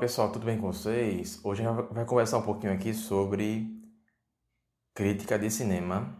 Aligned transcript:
Pessoal, 0.00 0.32
tudo 0.32 0.46
bem 0.46 0.58
com 0.58 0.72
vocês? 0.72 1.38
Hoje 1.44 1.62
a 1.62 1.74
gente 1.74 1.92
vai 1.92 2.06
conversar 2.06 2.38
um 2.38 2.42
pouquinho 2.42 2.72
aqui 2.72 2.94
sobre 2.94 3.70
crítica 4.94 5.38
de 5.38 5.50
cinema, 5.50 6.16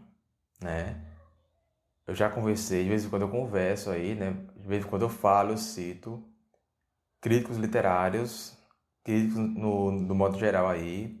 né? 0.61 1.03
Eu 2.05 2.13
já 2.13 2.29
conversei, 2.29 2.83
de 2.83 2.89
vez 2.89 3.03
em 3.03 3.09
quando 3.09 3.23
eu 3.23 3.29
converso 3.29 3.89
aí, 3.89 4.13
né? 4.13 4.33
De 4.55 4.67
vez 4.67 4.85
em 4.85 4.87
quando 4.87 5.01
eu 5.01 5.09
falo, 5.09 5.53
eu 5.53 5.57
cito 5.57 6.23
críticos 7.19 7.57
literários, 7.57 8.55
críticos 9.03 9.37
no, 9.37 9.91
no 9.91 10.13
modo 10.13 10.37
geral 10.37 10.69
aí. 10.69 11.19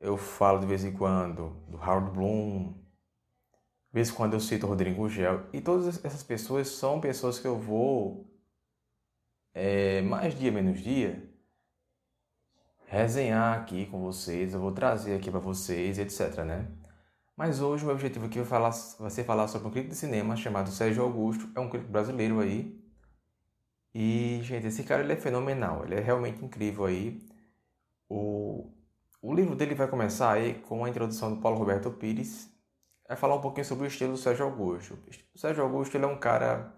Eu 0.00 0.16
falo 0.16 0.58
de 0.58 0.66
vez 0.66 0.84
em 0.84 0.92
quando 0.92 1.50
do 1.68 1.76
Howard 1.76 2.10
Bloom, 2.10 2.72
de 2.72 3.92
vez 3.92 4.10
em 4.10 4.14
quando 4.14 4.32
eu 4.32 4.40
cito 4.40 4.66
Rodrigo 4.66 5.08
Gel. 5.08 5.46
E 5.52 5.60
todas 5.60 6.04
essas 6.04 6.24
pessoas 6.24 6.66
são 6.66 7.00
pessoas 7.00 7.38
que 7.38 7.46
eu 7.46 7.56
vou 7.56 8.28
é, 9.54 10.02
mais 10.02 10.36
dia 10.36 10.50
menos 10.50 10.80
dia 10.80 11.29
resenhar 12.90 13.56
aqui 13.56 13.86
com 13.86 14.00
vocês, 14.00 14.52
eu 14.52 14.58
vou 14.58 14.72
trazer 14.72 15.14
aqui 15.14 15.30
para 15.30 15.38
vocês, 15.38 15.96
etc, 15.96 16.38
né? 16.44 16.66
Mas 17.36 17.60
hoje 17.60 17.84
o 17.84 17.86
meu 17.86 17.94
objetivo 17.94 18.26
aqui 18.26 18.38
vai, 18.38 18.46
falar, 18.46 18.72
vai 18.98 19.10
ser 19.10 19.22
falar 19.22 19.46
sobre 19.46 19.68
um 19.68 19.70
crítico 19.70 19.94
de 19.94 19.98
cinema 20.00 20.34
chamado 20.34 20.70
Sérgio 20.72 21.04
Augusto, 21.04 21.48
é 21.54 21.60
um 21.60 21.68
crítico 21.68 21.92
brasileiro 21.92 22.40
aí. 22.40 22.76
E, 23.94 24.40
gente, 24.42 24.66
esse 24.66 24.82
cara 24.82 25.04
ele 25.04 25.12
é 25.12 25.16
fenomenal, 25.16 25.84
ele 25.84 25.94
é 25.94 26.00
realmente 26.00 26.44
incrível 26.44 26.84
aí. 26.84 27.22
O, 28.08 28.68
o 29.22 29.32
livro 29.34 29.54
dele 29.54 29.76
vai 29.76 29.86
começar 29.86 30.32
aí 30.32 30.54
com 30.54 30.84
a 30.84 30.90
introdução 30.90 31.32
do 31.32 31.40
Paulo 31.40 31.58
Roberto 31.58 31.92
Pires, 31.92 32.50
vai 33.06 33.16
falar 33.16 33.36
um 33.36 33.40
pouquinho 33.40 33.64
sobre 33.64 33.84
o 33.84 33.86
estilo 33.86 34.14
do 34.14 34.18
Sérgio 34.18 34.46
Augusto. 34.46 34.98
O 35.32 35.38
Sérgio 35.38 35.62
Augusto 35.62 35.96
ele 35.96 36.06
é 36.06 36.08
um 36.08 36.18
cara 36.18 36.74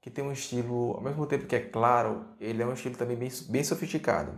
que 0.00 0.08
tem 0.08 0.24
um 0.24 0.30
estilo, 0.30 0.94
ao 0.94 1.02
mesmo 1.02 1.26
tempo 1.26 1.46
que 1.46 1.56
é 1.56 1.60
claro, 1.60 2.26
ele 2.38 2.62
é 2.62 2.66
um 2.66 2.74
estilo 2.74 2.96
também 2.96 3.16
bem, 3.16 3.30
bem 3.50 3.64
sofisticado. 3.64 4.32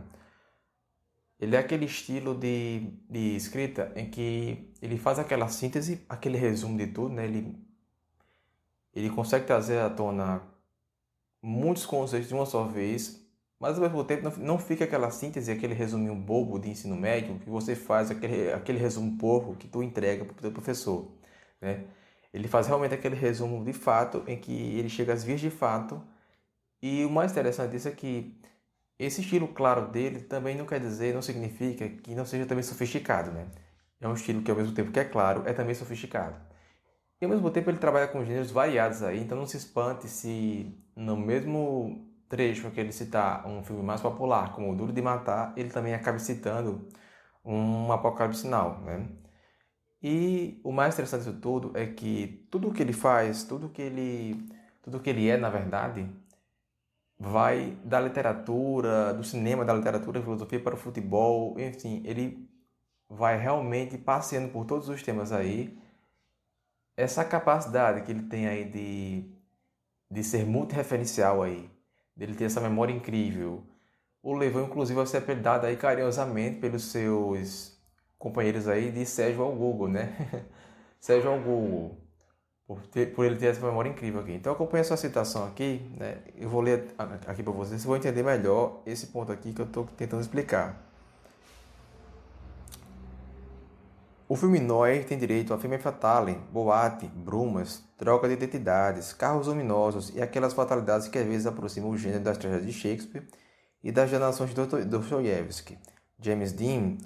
Ele 1.41 1.57
é 1.57 1.59
aquele 1.59 1.87
estilo 1.87 2.35
de, 2.35 2.81
de 3.09 3.35
escrita 3.35 3.91
em 3.97 4.11
que 4.11 4.71
ele 4.83 4.99
faz 4.99 5.19
aquela 5.19 5.49
síntese, 5.49 6.05
aquele 6.09 6.37
resumo 6.37 6.77
de 6.77 6.89
tudo, 6.89 7.15
né? 7.15 7.25
Ele, 7.25 7.57
ele 8.95 9.09
consegue 9.11 9.47
trazer 9.47 9.79
à 9.79 9.89
tona 9.89 10.43
muitos 11.43 11.87
conceitos 11.87 12.29
de 12.29 12.35
uma 12.35 12.45
só 12.45 12.65
vez, 12.65 13.27
mas 13.59 13.77
ao 13.77 13.83
mesmo 13.83 14.05
tempo 14.05 14.31
não, 14.39 14.59
fica 14.59 14.85
aquela 14.85 15.11
síntese, 15.11 15.51
aquele 15.51 15.73
resuminho 15.75 16.15
bobo 16.15 16.59
de 16.59 16.69
ensino 16.69 16.95
médio 16.95 17.39
que 17.39 17.49
você 17.49 17.75
faz, 17.75 18.11
aquele, 18.11 18.53
aquele 18.53 18.79
resumo 18.79 19.17
porco 19.17 19.57
que 19.57 19.67
tu 19.67 19.83
entrega 19.83 20.27
para 20.27 20.49
o 20.49 20.53
professor, 20.53 21.11
né? 21.61 21.87
Ele 22.33 22.49
faz 22.49 22.67
realmente 22.67 22.95
aquele 22.95 23.17
resumo 23.17 23.65
de 23.65 23.73
fato 23.73 24.23
em 24.27 24.39
que 24.39 24.53
ele 24.53 24.89
chega 24.89 25.13
às 25.13 25.25
vias 25.25 25.41
de 25.41 25.51
fato. 25.51 26.03
E 26.83 27.05
o 27.05 27.11
mais 27.11 27.33
interessante 27.33 27.73
disso 27.73 27.89
é 27.89 27.93
que 27.93 28.39
esse 29.07 29.23
estilo 29.23 29.49
claro 29.49 29.89
dele 29.89 30.21
também 30.21 30.57
não 30.57 30.67
quer 30.67 30.81
dizer, 30.81 31.15
não 31.15 31.23
significa 31.23 31.89
que 31.89 32.15
não 32.15 32.27
seja 32.27 32.47
também 32.47 32.63
sofisticado, 32.63 33.31
né? 33.31 33.49
É 34.01 34.09
um 34.09 34.15
estilo 34.15 34.43
que 34.43 34.51
ao 34.51 34.57
mesmo 34.57 34.75
tempo 34.75 34.93
que 34.93 35.01
é 35.01 35.05
claro, 35.05 35.43
é 35.47 35.53
também 35.53 35.75
sofisticado. 35.75 36.37
E 37.21 37.25
ao 37.25 37.31
mesmo 37.31 37.51
tempo 37.51 37.71
ele 37.71 37.79
trabalha 37.79 38.09
com 38.09 38.25
gêneros 38.25 38.51
variados 38.51 39.03
aí, 39.03 39.21
então 39.21 39.39
não 39.39 39.47
se 39.47 39.57
espante 39.57 40.09
se 40.09 40.79
no 40.97 41.17
mesmo 41.17 42.11
trecho 42.29 42.71
que 42.71 42.81
ele 42.81 42.93
citar 42.93 43.47
um 43.47 43.63
filme 43.65 43.83
mais 43.83 44.01
popular, 44.01 44.53
como 44.55 44.71
O 44.73 44.77
Duro 44.77 44.93
de 44.93 45.03
Matar, 45.03 45.53
ele 45.57 45.71
também 45.71 45.95
acaba 45.95 46.19
citando 46.19 46.89
um 47.45 47.93
Apocalipse 47.93 48.47
Now, 48.47 48.81
né? 48.83 49.09
E 50.03 50.61
o 50.65 50.73
mais 50.73 50.95
interessante 50.95 51.31
de 51.31 51.41
tudo 51.41 51.73
é 51.75 51.87
que 51.87 52.47
tudo 52.51 52.69
o 52.69 52.73
que 52.73 52.83
ele 52.83 52.93
faz, 52.93 53.45
tudo 53.45 53.69
que 53.69 53.83
ele, 53.83 54.47
tudo 54.83 55.01
que 55.01 55.11
ele 55.11 55.29
é, 55.29 55.37
na 55.37 55.51
verdade, 55.51 56.09
vai 57.21 57.77
da 57.85 58.01
literatura, 58.01 59.13
do 59.13 59.23
cinema, 59.23 59.63
da 59.63 59.75
literatura, 59.75 60.19
da 60.19 60.25
filosofia 60.25 60.59
para 60.59 60.75
o 60.75 60.79
futebol, 60.79 61.61
enfim, 61.61 62.03
ele 62.07 62.49
vai 63.11 63.39
realmente 63.39 63.99
passeando 63.99 64.49
por 64.49 64.65
todos 64.65 64.89
os 64.89 65.03
temas 65.03 65.31
aí. 65.31 65.79
Essa 66.97 67.25
capacidade 67.25 68.03
que 68.03 68.11
ele 68.11 68.23
tem 68.23 68.47
aí 68.49 68.65
de, 68.65 69.31
de 70.11 70.25
ser 70.25 70.47
multireferencial 70.47 71.43
aí, 71.43 71.71
dele 72.17 72.35
ter 72.35 72.45
essa 72.45 72.61
memória 72.61 72.93
incrível, 72.95 73.63
o 74.23 74.35
levou 74.35 74.63
inclusive 74.65 74.99
a 75.01 75.07
ser 75.07 75.19
apelidado 75.19 75.67
aí 75.67 75.77
carinhosamente 75.77 76.59
pelos 76.61 76.85
seus 76.85 77.79
companheiros 78.19 78.67
aí 78.69 78.91
de 78.91 79.05
Sérgio 79.05 79.43
ao 79.43 79.55
Google, 79.55 79.89
né? 79.89 80.15
Sérgio 81.01 81.31
ao 81.31 81.39
Google, 81.41 81.99
por, 82.71 82.87
ter, 82.87 83.13
por 83.13 83.25
ele 83.25 83.35
ter 83.35 83.47
essa 83.47 83.67
memória 83.67 83.89
incrível 83.89 84.21
aqui. 84.21 84.33
Então 84.33 84.53
acompanhe 84.53 84.83
essa 84.83 84.97
citação 84.97 85.45
aqui, 85.45 85.83
né? 85.99 86.19
Eu 86.37 86.49
vou 86.49 86.61
ler 86.61 86.95
aqui 87.27 87.43
para 87.43 87.53
vocês, 87.53 87.71
vocês 87.71 87.85
vão 87.85 87.97
entender 87.97 88.23
melhor 88.23 88.81
esse 88.87 89.09
ponto 89.09 89.33
aqui 89.33 89.53
que 89.53 89.61
eu 89.61 89.67
estou 89.67 89.89
tentando 89.97 90.21
explicar. 90.21 90.81
O 94.29 94.37
filme 94.37 94.61
Noé 94.61 95.01
tem 95.01 95.19
direito 95.19 95.53
a 95.53 95.59
filme 95.59 95.79
fatale, 95.79 96.39
boate, 96.53 97.07
brumas, 97.09 97.83
troca 97.99 98.29
de 98.29 98.35
identidades, 98.35 99.13
carros 99.13 99.49
luminosos 99.49 100.15
e 100.15 100.23
aquelas 100.23 100.53
fatalidades 100.53 101.09
que 101.09 101.19
às 101.19 101.27
vezes 101.27 101.49
aproximam 101.49 101.91
o 101.91 101.99
gênero 101.99 102.23
das 102.23 102.39
tragédias 102.39 102.73
de 102.73 102.81
Shakespeare 102.81 103.27
e 103.83 103.91
das 103.91 104.09
gerações 104.09 104.55
de 104.55 104.85
Dostoiévski. 104.85 105.77
James 106.21 106.53
Dean 106.53 106.99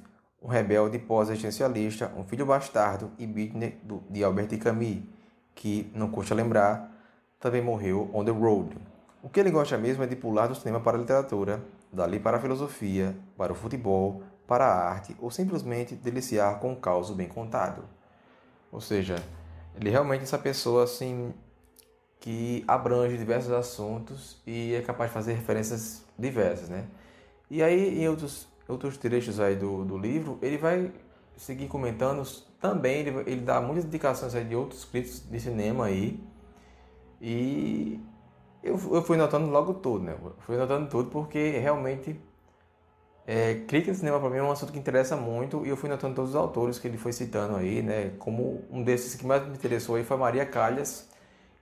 um 0.44 0.48
rebelde 0.48 0.98
pós-existencialista, 0.98 2.12
um 2.14 2.22
filho 2.22 2.44
bastardo 2.44 3.10
e 3.18 3.26
beatnik 3.26 3.78
de 4.10 4.22
Albert 4.22 4.58
Camus, 4.58 5.13
que, 5.54 5.90
não 5.94 6.10
custa 6.10 6.34
lembrar, 6.34 6.90
também 7.38 7.62
morreu 7.62 8.10
on 8.12 8.24
the 8.24 8.30
road. 8.30 8.76
O 9.22 9.28
que 9.28 9.40
ele 9.40 9.50
gosta 9.50 9.78
mesmo 9.78 10.02
é 10.02 10.06
de 10.06 10.16
pular 10.16 10.46
do 10.46 10.54
cinema 10.54 10.80
para 10.80 10.96
a 10.96 11.00
literatura, 11.00 11.64
dali 11.92 12.18
para 12.18 12.36
a 12.36 12.40
filosofia, 12.40 13.16
para 13.36 13.52
o 13.52 13.54
futebol, 13.54 14.22
para 14.46 14.66
a 14.66 14.90
arte 14.90 15.16
ou 15.20 15.30
simplesmente 15.30 15.94
deliciar 15.94 16.58
com 16.58 16.72
um 16.72 16.74
caos 16.74 17.10
bem 17.10 17.28
contado. 17.28 17.84
Ou 18.70 18.80
seja, 18.80 19.16
ele 19.78 19.90
realmente 19.90 20.20
é 20.20 20.24
essa 20.24 20.38
pessoa 20.38 20.84
assim 20.84 21.32
que 22.20 22.64
abrange 22.66 23.16
diversos 23.16 23.52
assuntos 23.52 24.40
e 24.46 24.74
é 24.74 24.82
capaz 24.82 25.10
de 25.10 25.14
fazer 25.14 25.34
referências 25.34 26.04
diversas, 26.18 26.68
né? 26.68 26.86
E 27.50 27.62
aí 27.62 28.02
em 28.02 28.08
outros 28.08 28.48
outros 28.66 28.96
trechos 28.96 29.40
aí 29.40 29.54
do, 29.54 29.84
do 29.84 29.98
livro, 29.98 30.38
ele 30.40 30.56
vai 30.56 30.90
seguir 31.36 31.68
comentando 31.68 32.24
também, 32.60 33.00
ele, 33.00 33.10
ele 33.26 33.40
dá 33.40 33.60
muitas 33.60 33.84
indicações 33.84 34.32
de 34.32 34.54
outros 34.56 34.84
críticos 34.84 35.28
de 35.28 35.40
cinema 35.40 35.86
aí. 35.86 36.22
E 37.20 38.00
eu, 38.62 38.74
eu 38.92 39.02
fui 39.02 39.16
notando 39.16 39.48
logo 39.50 39.74
tudo, 39.74 40.04
né? 40.04 40.16
fui 40.40 40.56
notando 40.56 40.88
tudo 40.88 41.10
porque 41.10 41.50
realmente 41.58 42.18
é, 43.26 43.54
crítica 43.66 43.92
de 43.92 43.98
cinema 43.98 44.20
para 44.20 44.28
mim 44.28 44.36
é 44.36 44.42
um 44.42 44.50
assunto 44.50 44.72
que 44.72 44.78
interessa 44.78 45.16
muito 45.16 45.64
e 45.64 45.68
eu 45.70 45.76
fui 45.76 45.88
notando 45.88 46.14
todos 46.14 46.30
os 46.30 46.36
autores 46.36 46.78
que 46.78 46.86
ele 46.86 46.98
foi 46.98 47.12
citando 47.12 47.56
aí, 47.56 47.82
né? 47.82 48.12
Como 48.18 48.64
um 48.70 48.82
desses 48.82 49.14
que 49.14 49.26
mais 49.26 49.46
me 49.46 49.54
interessou 49.54 49.96
aí 49.96 50.04
foi 50.04 50.16
Maria 50.16 50.44
Calhas. 50.44 51.08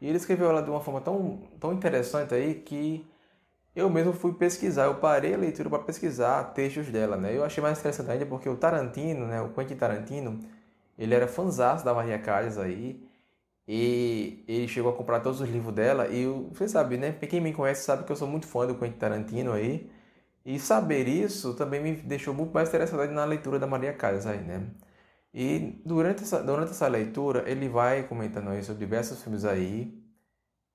E 0.01 0.09
ele 0.09 0.17
escreveu 0.17 0.51
ela 0.51 0.63
de 0.63 0.71
uma 0.71 0.81
forma 0.81 1.01
tão, 1.01 1.43
tão 1.61 1.73
interessante 1.73 2.35
aí 2.35 2.55
que 2.57 3.07
eu 3.75 3.89
mesmo 3.91 4.13
fui 4.13 4.35
pesquisar, 4.35 4.85
eu 4.85 4.97
parei 4.97 5.35
a 5.35 5.37
leitura 5.39 5.71
para 5.71 5.81
pesquisar 5.81 6.45
textos 6.55 6.89
dela, 6.89 7.17
né? 7.17 7.37
Eu 7.37 7.45
achei 7.45 7.63
mais 7.63 7.79
interessante 7.79 8.11
ainda 8.11 8.27
porque 8.27 8.49
o 8.49 8.57
Tarantino, 8.57 9.27
né, 9.27 9.41
o 9.41 9.51
Quentin 9.51 9.77
Tarantino, 9.77 10.39
ele 10.99 11.15
era 11.15 11.27
fãzaço 11.29 11.85
da 11.85 11.95
Maria 11.95 12.19
Callas 12.19 12.59
aí, 12.59 13.03
e 13.67 14.45
ele 14.49 14.69
chegou 14.69 14.93
a 14.93 14.97
comprar 14.97 15.21
todos 15.21 15.41
os 15.41 15.49
livros 15.49 15.75
dela, 15.75 16.09
e 16.09 16.23
eu, 16.23 16.51
você 16.53 16.69
sabe, 16.69 16.97
né? 16.99 17.13
Quem 17.13 17.41
me 17.41 17.53
conhece 17.53 17.85
sabe 17.85 18.05
que 18.05 18.13
eu 18.13 18.17
sou 18.17 18.29
muito 18.29 18.47
fã 18.47 18.67
do 18.67 18.75
Quentin 18.77 18.99
Tarantino 18.99 19.53
aí, 19.53 19.91
e 20.45 20.59
saber 20.59 21.09
isso 21.09 21.55
também 21.55 21.81
me 21.83 21.93
deixou 21.97 22.35
muito 22.35 22.53
mais 22.53 22.69
interessado 22.69 23.07
na 23.13 23.25
leitura 23.25 23.59
da 23.59 23.67
Maria 23.67 23.93
Callas 23.95 24.27
aí, 24.27 24.41
né? 24.43 24.67
E 25.35 25.81
durante 25.85 26.23
essa, 26.23 26.43
durante 26.43 26.73
essa 26.73 26.87
leitura, 26.89 27.45
ele 27.51 27.69
vai 27.69 28.03
comentando 28.05 28.51
aí 28.51 28.63
sobre 28.63 28.85
diversos 28.85 29.23
filmes 29.23 29.45
aí, 29.45 30.02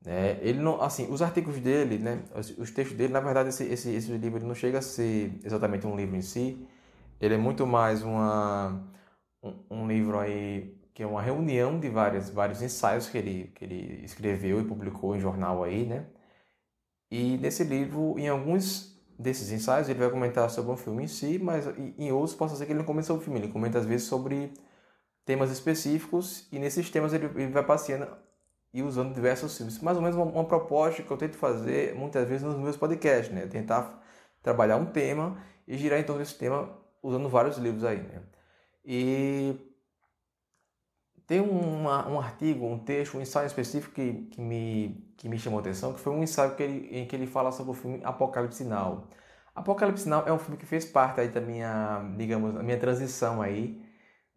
né? 0.06 0.40
Ele 0.42 0.60
não, 0.60 0.82
assim, 0.82 1.12
os 1.12 1.22
artigos 1.22 1.60
dele, 1.60 1.98
né, 1.98 2.24
os, 2.36 2.58
os 2.58 2.72
textos 2.72 2.98
dele, 2.98 3.14
na 3.14 3.20
verdade, 3.20 3.50
esse, 3.50 3.64
esse, 3.66 3.92
esse 3.92 4.12
livro 4.18 4.46
não 4.46 4.56
chega 4.56 4.80
a 4.80 4.82
ser 4.82 5.40
exatamente 5.44 5.86
um 5.88 5.96
livro 5.96 6.16
em 6.16 6.22
si. 6.22 6.66
Ele 7.20 7.36
é 7.36 7.38
muito 7.38 7.66
mais 7.66 8.04
uma, 8.04 8.82
um, 9.44 9.54
um 9.72 9.88
livro 9.88 10.20
aí 10.20 10.76
que 10.94 11.04
é 11.04 11.08
uma 11.08 11.22
reunião 11.22 11.80
de 11.80 11.90
vários, 11.90 12.30
vários 12.30 12.62
ensaios 12.62 13.08
que 13.08 13.18
ele, 13.18 13.52
que 13.56 13.64
ele 13.66 14.04
escreveu 14.04 14.60
e 14.60 14.66
publicou 14.66 15.16
em 15.16 15.20
jornal 15.20 15.64
aí, 15.64 15.86
né? 15.86 16.08
E 17.12 17.38
nesse 17.38 17.64
livro, 17.64 18.18
em 18.18 18.28
alguns 18.28 19.00
desses 19.18 19.52
ensaios, 19.52 19.90
ele 19.90 20.00
vai 20.00 20.10
comentar 20.10 20.50
sobre 20.50 20.72
um 20.72 20.78
filme 20.78 21.04
em 21.04 21.08
si, 21.08 21.40
mas 21.40 21.66
em 21.98 22.12
outros 22.12 22.36
possa 22.36 22.56
ser 22.56 22.66
que 22.66 22.72
ele 22.72 22.80
não 22.80 22.86
comente 22.86 23.08
sobre 23.08 23.22
o 23.22 23.24
filme, 23.24 23.40
ele 23.40 23.52
comenta 23.52 23.80
às 23.80 23.86
vezes 23.86 24.08
sobre 24.08 24.54
temas 25.26 25.52
específicos 25.52 26.48
e 26.52 26.60
nesses 26.60 26.90
temas 26.90 27.14
ele, 27.14 27.26
ele 27.36 27.52
vai 27.52 27.64
passeando 27.64 28.08
e 28.74 28.82
usando 28.84 29.14
diversos 29.14 29.56
filmes. 29.58 29.80
Mais 29.82 29.98
ou 29.98 30.04
menos 30.04 30.18
uma, 30.18 30.26
uma, 30.26 30.46
proposta 30.46 31.04
que 31.04 31.12
eu 31.12 31.18
tento 31.18 31.38
fazer 31.38 31.96
muitas 31.96 32.28
vezes 32.28 32.44
nos 32.44 32.58
meus 32.58 32.78
podcasts, 32.78 33.34
né? 33.34 33.48
Tentar 33.48 34.04
trabalhar 34.42 34.78
um 34.78 34.86
tema 34.86 35.38
e 35.68 35.78
girar 35.78 36.00
em 36.00 36.04
torno 36.04 36.22
desse 36.22 36.38
tema 36.38 36.70
usando 37.02 37.30
vários 37.30 37.58
livros 37.58 37.84
aí, 37.84 38.02
né? 38.02 38.22
E 38.86 39.56
tem 41.28 41.42
uma, 41.42 42.08
um 42.08 42.20
artigo, 42.20 42.66
um 42.66 42.80
texto, 42.80 43.18
um 43.18 43.22
ensaio 43.22 43.48
específico 43.48 43.94
que, 43.94 44.14
que, 44.32 44.42
me, 44.42 45.14
que 45.18 45.28
me 45.28 45.38
chamou 45.38 45.60
a 45.60 45.62
atenção, 45.62 45.94
que 45.94 46.00
foi 46.00 46.14
um 46.14 46.24
ensaio 46.24 46.56
que 46.56 46.64
ele, 46.64 46.88
em 46.98 47.06
que 47.06 47.16
ele 47.16 47.28
fala 47.28 47.52
sobre 47.52 47.72
o 47.72 47.76
filme 47.76 48.02
Apocalipse 48.04 48.64
Now. 48.64 49.08
Apocalipse 49.54 50.08
Now 50.08 50.24
é 50.26 50.32
um 50.32 50.40
filme 50.40 50.58
que 50.58 50.66
fez 50.66 50.86
parte 50.86 51.20
aí 51.20 51.28
da 51.28 51.42
minha, 51.42 52.02
digamos, 52.18 52.54
da 52.54 52.64
minha 52.64 52.80
transição 52.80 53.42
aí 53.42 53.84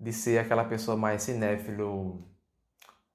de 0.01 0.13
ser 0.13 0.39
aquela 0.39 0.65
pessoa 0.65 0.97
mais 0.97 1.23
cinéfilo 1.23 2.30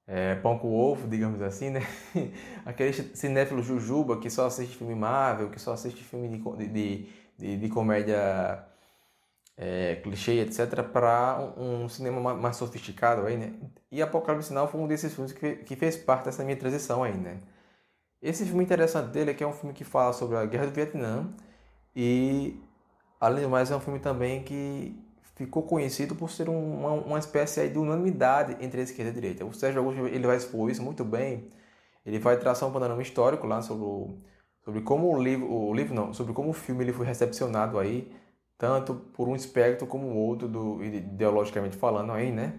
é, 0.06 0.36
pão 0.36 0.58
com 0.58 0.72
ovo, 0.72 1.08
digamos 1.08 1.42
assim, 1.42 1.70
né? 1.70 1.80
Aquele 2.64 2.92
cinéfilo 2.92 3.62
jujuba 3.62 4.20
que 4.20 4.30
só 4.30 4.46
assiste 4.46 4.76
filme 4.76 4.94
Marvel, 4.94 5.50
que 5.50 5.60
só 5.60 5.72
assiste 5.72 6.02
filme 6.04 6.28
de, 6.28 6.68
de, 6.68 7.08
de, 7.38 7.56
de 7.58 7.68
comédia 7.68 8.64
é, 9.56 9.96
clichê, 9.96 10.40
etc., 10.40 10.82
para 10.84 11.38
um, 11.56 11.84
um, 11.84 11.88
cinema 11.88 12.34
mais 12.34 12.56
sofisticado 12.56 13.26
aí, 13.26 13.36
né? 13.36 13.54
E 13.90 14.02
Apocalipse 14.02 14.52
Now 14.52 14.68
foi 14.68 14.80
um 14.80 14.86
desses 14.86 15.14
filmes 15.14 15.32
que, 15.32 15.56
que 15.56 15.76
fez 15.76 15.96
parte 15.96 16.26
dessa 16.26 16.44
minha 16.44 16.56
transição 16.56 17.02
aí, 17.02 17.16
né? 17.16 17.40
Esse 18.22 18.44
filme 18.44 18.64
interessante 18.64 19.10
dele 19.10 19.30
é 19.32 19.34
que 19.34 19.44
é 19.44 19.46
um 19.46 19.52
filme 19.52 19.74
que 19.74 19.84
fala 19.84 20.12
sobre 20.12 20.36
a 20.36 20.46
Guerra 20.46 20.66
do 20.66 20.72
Vietnã 20.72 21.28
e, 21.94 22.60
além 23.20 23.44
do 23.44 23.50
mais, 23.50 23.70
é 23.70 23.76
um 23.76 23.80
filme 23.80 24.00
também 24.00 24.42
que 24.42 24.96
ficou 25.36 25.62
conhecido 25.62 26.14
por 26.16 26.30
ser 26.30 26.48
uma, 26.48 26.92
uma 26.92 27.18
espécie 27.18 27.68
de 27.68 27.78
unanimidade 27.78 28.56
entre 28.64 28.80
a 28.80 28.84
esquerda 28.84 29.10
e 29.10 29.12
a 29.12 29.14
direita. 29.14 29.44
O 29.44 29.52
Sérgio 29.52 29.80
Augusto 29.80 30.06
ele 30.06 30.26
vai 30.26 30.36
expor 30.36 30.70
isso 30.70 30.82
muito 30.82 31.04
bem. 31.04 31.52
Ele 32.04 32.18
vai 32.18 32.38
traçar 32.38 32.68
um 32.68 32.72
panorama 32.72 33.02
histórico 33.02 33.46
lá 33.46 33.60
sobre, 33.62 33.84
o, 33.84 34.18
sobre 34.64 34.80
como 34.80 35.14
o 35.14 35.22
livro, 35.22 35.52
o 35.52 35.74
livro 35.74 35.94
não, 35.94 36.12
sobre 36.14 36.32
como 36.32 36.50
o 36.50 36.52
filme 36.52 36.84
ele 36.84 36.92
foi 36.92 37.06
recepcionado 37.06 37.78
aí, 37.78 38.10
tanto 38.58 38.94
por 38.94 39.28
um 39.28 39.36
espectro 39.36 39.86
como 39.86 40.06
o 40.08 40.16
outro, 40.16 40.48
do, 40.48 40.82
ideologicamente 40.82 41.76
falando 41.76 42.12
aí, 42.12 42.32
né? 42.32 42.54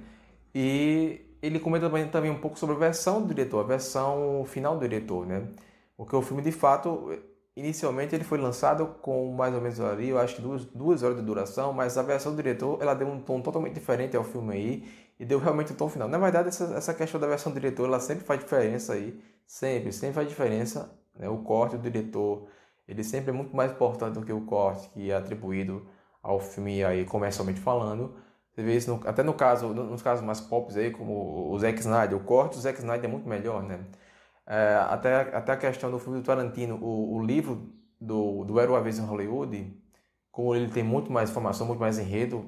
E 0.53 1.21
ele 1.41 1.59
comenta 1.59 1.87
também, 1.87 2.07
também 2.09 2.31
um 2.31 2.39
pouco 2.39 2.59
sobre 2.59 2.75
a 2.75 2.79
versão 2.79 3.21
do 3.21 3.27
diretor, 3.33 3.61
a 3.61 3.67
versão 3.67 4.43
final 4.45 4.75
do 4.75 4.81
diretor, 4.81 5.25
né? 5.25 5.47
Porque 5.95 6.15
o 6.15 6.21
filme, 6.21 6.43
de 6.43 6.51
fato, 6.51 7.11
Inicialmente 7.57 8.13
ele 8.13 8.23
foi 8.23 8.37
lançado 8.37 8.85
com 9.01 9.31
mais 9.31 9.51
ou 9.51 9.59
menos 9.59 9.79
ali, 9.79 10.09
eu 10.09 10.19
acho 10.19 10.35
que 10.35 10.41
duas, 10.43 10.63
duas 10.65 11.01
horas 11.01 11.17
de 11.17 11.23
duração, 11.23 11.73
mas 11.73 11.97
a 11.97 12.03
versão 12.03 12.31
do 12.31 12.35
diretor 12.35 12.77
ela 12.79 12.93
deu 12.93 13.07
um 13.07 13.19
tom 13.19 13.41
totalmente 13.41 13.73
diferente 13.73 14.15
ao 14.15 14.23
filme 14.23 14.53
aí 14.53 14.87
e 15.19 15.25
deu 15.25 15.39
realmente 15.39 15.71
o 15.71 15.75
tom 15.75 15.89
final. 15.89 16.07
Na 16.07 16.19
verdade, 16.19 16.49
essa, 16.49 16.65
essa 16.75 16.93
questão 16.93 17.19
da 17.19 17.25
versão 17.25 17.51
do 17.51 17.59
diretor 17.59 17.85
ela 17.87 17.99
sempre 17.99 18.23
faz 18.25 18.39
diferença 18.39 18.93
aí, 18.93 19.19
sempre, 19.47 19.91
sempre 19.91 20.13
faz 20.13 20.29
diferença. 20.29 20.95
Né? 21.17 21.27
O 21.29 21.39
corte 21.39 21.75
do 21.77 21.81
diretor 21.81 22.47
ele 22.87 23.03
sempre 23.03 23.31
é 23.31 23.33
muito 23.33 23.55
mais 23.55 23.71
importante 23.71 24.13
do 24.13 24.23
que 24.23 24.31
o 24.31 24.41
corte 24.41 24.87
que 24.89 25.09
é 25.09 25.15
atribuído 25.15 25.83
ao 26.21 26.39
filme 26.39 26.83
aí 26.83 27.05
comercialmente 27.05 27.59
falando. 27.59 28.13
Você 28.53 28.61
vê 28.61 28.77
isso 28.77 28.95
no, 28.95 29.09
até 29.09 29.23
no 29.23 29.33
caso, 29.33 29.69
nos 29.69 30.03
casos 30.03 30.23
mais 30.23 30.39
pop 30.39 30.71
aí, 30.77 30.91
como 30.91 31.51
o 31.51 31.57
Zack 31.57 31.79
Snyder, 31.79 32.17
o 32.17 32.23
corte 32.23 32.55
do 32.55 32.61
Zack 32.61 32.77
Snyder 32.77 33.05
é 33.05 33.11
muito 33.11 33.27
melhor, 33.27 33.63
né? 33.63 33.79
É, 34.47 34.75
até, 34.89 35.35
até 35.35 35.51
a 35.51 35.57
questão 35.57 35.91
do 35.91 35.99
filme 35.99 36.19
do 36.19 36.25
Tarantino, 36.25 36.77
o, 36.81 37.15
o 37.17 37.23
livro 37.23 37.69
do, 37.99 38.45
do 38.45 38.59
Era 38.59 38.71
Uma 38.71 38.81
Vez 38.81 38.97
em 38.97 39.01
Hollywood, 39.01 39.73
como 40.31 40.55
ele 40.55 40.69
tem 40.69 40.83
muito 40.83 41.11
mais 41.11 41.29
informação, 41.29 41.67
muito 41.67 41.79
mais 41.79 41.99
enredo, 41.99 42.45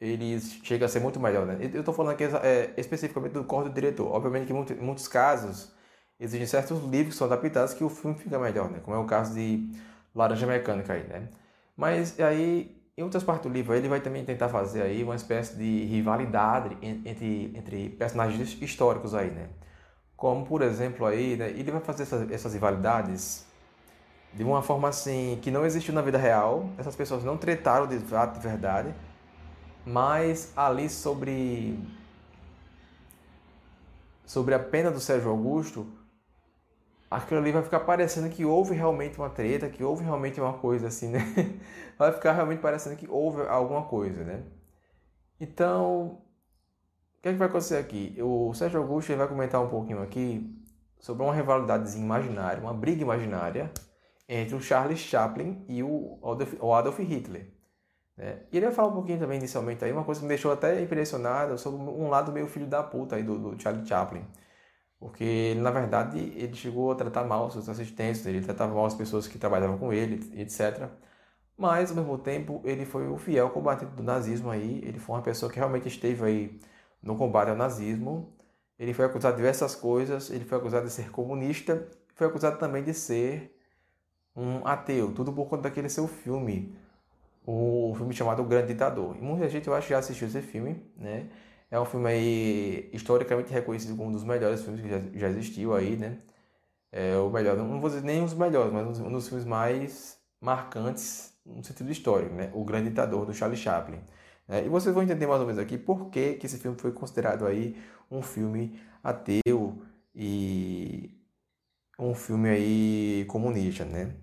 ele 0.00 0.40
chega 0.40 0.86
a 0.86 0.88
ser 0.88 1.00
muito 1.00 1.20
melhor. 1.20 1.46
Né? 1.46 1.58
Eu 1.72 1.80
estou 1.80 1.94
falando 1.94 2.12
aqui 2.14 2.24
é, 2.24 2.72
especificamente 2.76 3.32
do 3.32 3.44
corpo 3.44 3.68
do 3.68 3.74
diretor. 3.74 4.10
Obviamente 4.12 4.46
que 4.46 4.52
em 4.52 4.76
muitos 4.84 5.06
casos 5.06 5.72
existem 6.18 6.46
certos 6.46 6.82
livros 6.84 7.14
que 7.14 7.18
são 7.18 7.26
adaptados 7.26 7.74
que 7.74 7.84
o 7.84 7.88
filme 7.88 8.16
fica 8.16 8.38
melhor, 8.38 8.70
né? 8.70 8.80
como 8.82 8.96
é 8.96 9.00
o 9.00 9.04
caso 9.04 9.34
de 9.34 9.70
Laranja 10.14 10.46
Mecânica 10.46 10.94
aí, 10.94 11.04
né? 11.04 11.28
Mas 11.76 12.18
aí, 12.20 12.76
em 12.96 13.02
outras 13.02 13.24
partes 13.24 13.50
do 13.50 13.52
livro, 13.52 13.74
ele 13.74 13.88
vai 13.88 14.00
também 14.00 14.24
tentar 14.24 14.48
fazer 14.48 14.82
aí 14.82 15.02
uma 15.02 15.16
espécie 15.16 15.56
de 15.56 15.84
rivalidade 15.86 16.76
entre, 16.82 17.52
entre 17.56 17.88
personagens 17.90 18.60
históricos 18.60 19.14
aí, 19.14 19.30
né? 19.30 19.48
Como, 20.22 20.46
por 20.46 20.62
exemplo, 20.62 21.04
aí, 21.04 21.36
né, 21.36 21.50
ele 21.50 21.72
vai 21.72 21.80
fazer 21.80 22.04
essas, 22.04 22.30
essas 22.30 22.54
rivalidades 22.54 23.44
de 24.32 24.44
uma 24.44 24.62
forma 24.62 24.88
assim 24.88 25.36
que 25.42 25.50
não 25.50 25.66
existiu 25.66 25.92
na 25.92 26.00
vida 26.00 26.16
real. 26.16 26.68
Essas 26.78 26.94
pessoas 26.94 27.24
não 27.24 27.36
tretaram 27.36 27.88
de 27.88 27.98
fato, 27.98 28.38
de 28.38 28.46
verdade, 28.46 28.94
mas 29.84 30.52
ali 30.56 30.88
sobre 30.88 31.76
sobre 34.24 34.54
a 34.54 34.60
pena 34.60 34.92
do 34.92 35.00
Sérgio 35.00 35.28
Augusto, 35.28 35.88
aquilo 37.10 37.40
ali 37.40 37.50
vai 37.50 37.64
ficar 37.64 37.80
parecendo 37.80 38.30
que 38.30 38.44
houve 38.44 38.76
realmente 38.76 39.18
uma 39.18 39.28
treta, 39.28 39.68
que 39.68 39.82
houve 39.82 40.04
realmente 40.04 40.40
uma 40.40 40.52
coisa 40.52 40.86
assim, 40.86 41.08
né? 41.08 41.18
Vai 41.98 42.12
ficar 42.12 42.32
realmente 42.32 42.60
parecendo 42.60 42.94
que 42.94 43.08
houve 43.10 43.42
alguma 43.48 43.82
coisa, 43.86 44.22
né? 44.22 44.44
Então, 45.40 46.22
que, 47.22 47.28
é 47.28 47.32
que 47.32 47.38
vai 47.38 47.48
acontecer 47.48 47.76
aqui? 47.76 48.16
O 48.20 48.52
Sérgio 48.52 48.80
Augusto 48.80 49.16
vai 49.16 49.28
comentar 49.28 49.62
um 49.62 49.68
pouquinho 49.68 50.02
aqui 50.02 50.58
sobre 50.98 51.22
uma 51.22 51.32
rivalidade 51.32 51.96
imaginária, 51.96 52.60
uma 52.60 52.74
briga 52.74 53.02
imaginária 53.02 53.70
entre 54.28 54.56
o 54.56 54.60
Charles 54.60 54.98
Chaplin 54.98 55.64
e 55.68 55.82
o 55.82 56.18
Adolf, 56.74 56.98
Hitler. 56.98 57.52
Né? 58.16 58.40
E 58.50 58.56
ele 58.56 58.66
vai 58.66 58.74
falar 58.74 58.88
um 58.88 58.94
pouquinho 58.94 59.20
também 59.20 59.38
inicialmente 59.38 59.84
aí, 59.84 59.92
uma 59.92 60.04
coisa 60.04 60.20
que 60.20 60.24
me 60.24 60.28
deixou 60.30 60.52
até 60.52 60.82
impressionado 60.82 61.56
sobre 61.58 61.80
um 61.80 62.08
lado 62.08 62.32
meio 62.32 62.48
filho 62.48 62.66
da 62.66 62.82
puta 62.82 63.16
aí 63.16 63.22
do, 63.22 63.38
do 63.38 63.62
Charlie 63.62 63.86
Chaplin. 63.86 64.24
Porque 64.98 65.24
ele, 65.24 65.60
na 65.60 65.70
verdade, 65.70 66.18
ele 66.18 66.54
chegou 66.54 66.90
a 66.92 66.94
tratar 66.94 67.24
mal 67.24 67.46
os 67.46 67.52
seus 67.52 67.68
assistentes, 67.68 68.24
ele 68.26 68.40
tratava 68.40 68.74
mal 68.74 68.86
as 68.86 68.94
pessoas 68.94 69.28
que 69.28 69.38
trabalhavam 69.38 69.78
com 69.78 69.92
ele, 69.92 70.40
etc. 70.40 70.88
Mas, 71.56 71.90
ao 71.90 71.96
mesmo 71.96 72.18
tempo, 72.18 72.60
ele 72.64 72.84
foi 72.84 73.08
o 73.08 73.16
fiel 73.16 73.50
combatente 73.50 73.92
do 73.92 74.02
nazismo 74.02 74.50
aí, 74.50 74.80
ele 74.84 74.98
foi 74.98 75.16
uma 75.16 75.22
pessoa 75.22 75.50
que 75.50 75.58
realmente 75.58 75.88
esteve 75.88 76.24
aí 76.24 76.60
no 77.02 77.16
combate 77.16 77.50
ao 77.50 77.56
nazismo. 77.56 78.32
Ele 78.78 78.94
foi 78.94 79.04
acusado 79.04 79.34
de 79.34 79.38
diversas 79.38 79.74
coisas, 79.74 80.30
ele 80.30 80.44
foi 80.44 80.58
acusado 80.58 80.86
de 80.86 80.92
ser 80.92 81.10
comunista, 81.10 81.86
foi 82.14 82.26
acusado 82.26 82.58
também 82.58 82.82
de 82.82 82.94
ser 82.94 83.56
um 84.34 84.66
ateu, 84.66 85.12
tudo 85.12 85.32
por 85.32 85.46
conta 85.46 85.64
daquele 85.64 85.88
seu 85.88 86.08
filme, 86.08 86.74
o 87.46 87.92
filme 87.96 88.14
chamado 88.14 88.42
O 88.42 88.44
Grande 88.46 88.68
Ditador. 88.68 89.16
E 89.16 89.20
muita 89.20 89.48
gente 89.48 89.68
eu 89.68 89.74
acho 89.74 89.88
já 89.88 89.98
assistiu 89.98 90.28
esse 90.28 90.40
filme, 90.40 90.82
né? 90.96 91.28
É 91.70 91.80
um 91.80 91.84
filme 91.84 92.08
aí 92.08 92.90
historicamente 92.92 93.52
reconhecido 93.52 93.96
como 93.96 94.10
um 94.10 94.12
dos 94.12 94.24
melhores 94.24 94.62
filmes 94.62 94.80
que 94.80 94.88
já, 94.88 95.00
já 95.14 95.28
existiu 95.28 95.74
aí, 95.74 95.96
né? 95.96 96.18
É 96.90 97.16
o 97.16 97.30
melhor, 97.30 97.56
não 97.56 97.80
vou 97.80 97.88
dizer 97.88 98.02
nem 98.02 98.22
dos 98.22 98.34
melhores, 98.34 98.72
mas 98.72 99.00
um 99.00 99.10
dos 99.10 99.28
filmes 99.28 99.46
mais 99.46 100.18
marcantes 100.40 101.32
no 101.44 101.64
sentido 101.64 101.90
histórico, 101.90 102.34
né? 102.34 102.50
O 102.54 102.64
Grande 102.64 102.90
Ditador 102.90 103.24
do 103.26 103.32
Charlie 103.32 103.58
Chaplin. 103.58 103.98
É, 104.48 104.64
e 104.64 104.68
vocês 104.68 104.94
vão 104.94 105.02
entender 105.02 105.26
mais 105.26 105.40
ou 105.40 105.46
menos 105.46 105.62
aqui 105.62 105.78
por 105.78 106.10
que, 106.10 106.34
que 106.34 106.46
esse 106.46 106.58
filme 106.58 106.78
foi 106.78 106.92
considerado 106.92 107.46
aí 107.46 107.76
um 108.10 108.22
filme 108.22 108.78
ateu 109.02 109.82
e 110.14 111.18
um 111.98 112.14
filme 112.14 112.48
aí 112.48 113.24
comunista, 113.28 113.84
né? 113.84 114.14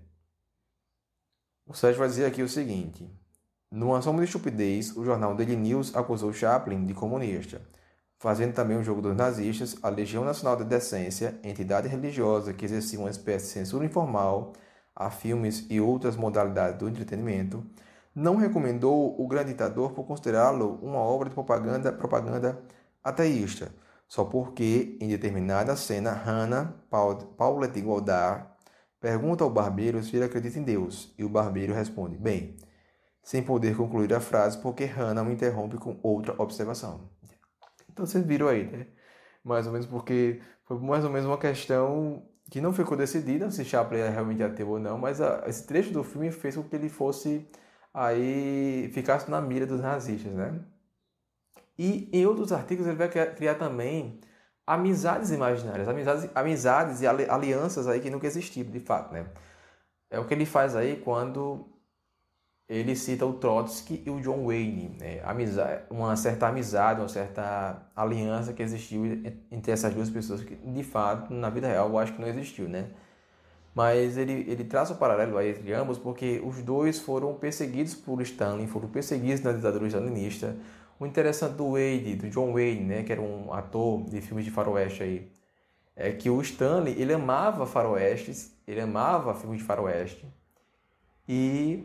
O 1.66 1.74
Sérgio 1.74 1.98
vai 2.00 2.08
dizer 2.08 2.26
aqui 2.26 2.42
o 2.42 2.48
seguinte: 2.48 3.08
numa 3.70 4.02
soma 4.02 4.18
de 4.20 4.24
estupidez, 4.26 4.96
o 4.96 5.04
jornal 5.04 5.34
Daily 5.34 5.56
News 5.56 5.94
acusou 5.94 6.32
Chaplin 6.32 6.84
de 6.84 6.94
comunista, 6.94 7.62
fazendo 8.18 8.52
também 8.52 8.76
o 8.76 8.82
jogo 8.82 9.00
dos 9.00 9.16
nazistas, 9.16 9.76
a 9.82 9.88
Legião 9.88 10.24
Nacional 10.24 10.56
da 10.56 10.64
Decência, 10.64 11.38
entidade 11.44 11.88
religiosa 11.88 12.52
que 12.52 12.64
exercia 12.64 12.98
uma 12.98 13.10
espécie 13.10 13.46
de 13.46 13.52
censura 13.52 13.84
informal 13.84 14.52
a 14.94 15.10
filmes 15.10 15.66
e 15.70 15.80
outras 15.80 16.16
modalidades 16.16 16.78
do 16.78 16.88
entretenimento, 16.88 17.64
não 18.14 18.36
recomendou 18.36 19.20
O 19.20 19.26
Grande 19.26 19.50
Ditador 19.50 19.92
por 19.92 20.04
considerá-lo 20.04 20.78
uma 20.82 20.98
obra 20.98 21.28
de 21.28 21.34
propaganda, 21.34 21.92
propaganda 21.92 22.62
ateísta, 23.02 23.72
só 24.08 24.24
porque, 24.24 24.98
em 25.00 25.08
determinada 25.08 25.76
cena, 25.76 26.12
Hannah, 26.12 26.74
Paulette 27.36 27.80
Goddard, 27.80 28.44
pergunta 29.00 29.44
ao 29.44 29.50
barbeiro 29.50 30.02
se 30.02 30.16
ele 30.16 30.24
acredita 30.24 30.58
em 30.58 30.64
Deus, 30.64 31.14
e 31.16 31.24
o 31.24 31.28
barbeiro 31.28 31.72
responde, 31.72 32.16
bem, 32.16 32.56
sem 33.22 33.42
poder 33.42 33.76
concluir 33.76 34.12
a 34.12 34.20
frase 34.20 34.58
porque 34.58 34.84
Hannah 34.84 35.22
o 35.22 35.30
interrompe 35.30 35.76
com 35.78 35.98
outra 36.02 36.34
observação. 36.42 37.08
Então 37.90 38.04
vocês 38.06 38.24
viram 38.24 38.48
aí, 38.48 38.66
né? 38.66 38.86
Mais 39.44 39.66
ou 39.66 39.72
menos 39.72 39.86
porque 39.86 40.40
foi 40.64 40.78
mais 40.78 41.04
ou 41.04 41.10
menos 41.10 41.26
uma 41.26 41.38
questão 41.38 42.22
que 42.50 42.60
não 42.60 42.72
ficou 42.72 42.96
decidida 42.96 43.50
se 43.50 43.64
Chaplin 43.64 44.00
é 44.00 44.08
realmente 44.08 44.42
ateu 44.42 44.68
ou 44.68 44.78
não, 44.78 44.98
mas 44.98 45.20
a, 45.20 45.44
esse 45.46 45.66
trecho 45.66 45.92
do 45.92 46.02
filme 46.02 46.32
fez 46.32 46.56
com 46.56 46.64
que 46.64 46.74
ele 46.74 46.88
fosse 46.88 47.48
aí 47.92 48.90
ficasse 48.92 49.30
na 49.30 49.40
mira 49.40 49.66
dos 49.66 49.80
nazistas, 49.80 50.32
né? 50.32 50.60
E 51.78 52.08
em 52.12 52.26
outros 52.26 52.52
artigos 52.52 52.86
ele 52.86 52.96
vai 52.96 53.08
criar 53.08 53.54
também 53.54 54.20
amizades 54.66 55.30
imaginárias, 55.30 55.88
amizades, 55.88 56.30
amizades 56.34 57.00
e 57.00 57.06
alianças 57.06 57.88
aí 57.88 58.00
que 58.00 58.10
nunca 58.10 58.26
existiram, 58.26 58.70
de 58.70 58.80
fato, 58.80 59.12
né? 59.12 59.26
É 60.10 60.18
o 60.18 60.26
que 60.26 60.34
ele 60.34 60.46
faz 60.46 60.76
aí 60.76 60.96
quando 60.96 61.66
ele 62.68 62.94
cita 62.94 63.26
o 63.26 63.32
Trotsky 63.32 64.02
e 64.06 64.10
o 64.10 64.20
John 64.20 64.46
Wayne, 64.46 64.96
né? 65.00 65.20
amizade, 65.24 65.82
uma 65.90 66.14
certa 66.16 66.46
amizade, 66.46 67.00
uma 67.00 67.08
certa 67.08 67.90
aliança 67.96 68.52
que 68.52 68.62
existiu 68.62 69.04
entre 69.50 69.72
essas 69.72 69.92
duas 69.92 70.08
pessoas 70.08 70.44
que, 70.44 70.54
de 70.54 70.84
fato, 70.84 71.34
na 71.34 71.50
vida 71.50 71.66
real, 71.66 71.88
eu 71.88 71.98
acho 71.98 72.12
que 72.12 72.20
não 72.20 72.28
existiu, 72.28 72.68
né? 72.68 72.90
Mas 73.80 74.18
ele, 74.18 74.44
ele 74.46 74.62
traz 74.62 74.90
o 74.90 74.92
um 74.92 74.96
paralelo 74.96 75.38
aí 75.38 75.52
entre 75.52 75.72
ambos 75.72 75.96
porque 75.96 76.38
os 76.44 76.60
dois 76.62 76.98
foram 76.98 77.32
perseguidos 77.32 77.94
por 77.94 78.20
Stalin, 78.20 78.66
foram 78.66 78.90
perseguidos 78.90 79.40
na 79.40 79.52
ditadura 79.52 79.86
stalinista. 79.86 80.54
O 80.98 81.06
interessante 81.06 81.54
do 81.54 81.70
Wade, 81.70 82.16
do 82.16 82.28
John 82.28 82.52
Wayne, 82.52 82.84
né, 82.84 83.02
que 83.04 83.10
era 83.10 83.22
um 83.22 83.50
ator 83.54 84.04
de 84.04 84.20
filmes 84.20 84.44
de 84.44 84.50
faroeste 84.50 85.02
aí, 85.02 85.32
é 85.96 86.12
que 86.12 86.28
o 86.28 86.42
Stanley, 86.42 87.00
ele 87.00 87.14
amava 87.14 87.64
faroestes, 87.64 88.54
ele 88.68 88.82
amava 88.82 89.34
filmes 89.34 89.60
de 89.60 89.64
faroeste. 89.64 90.26
E 91.26 91.82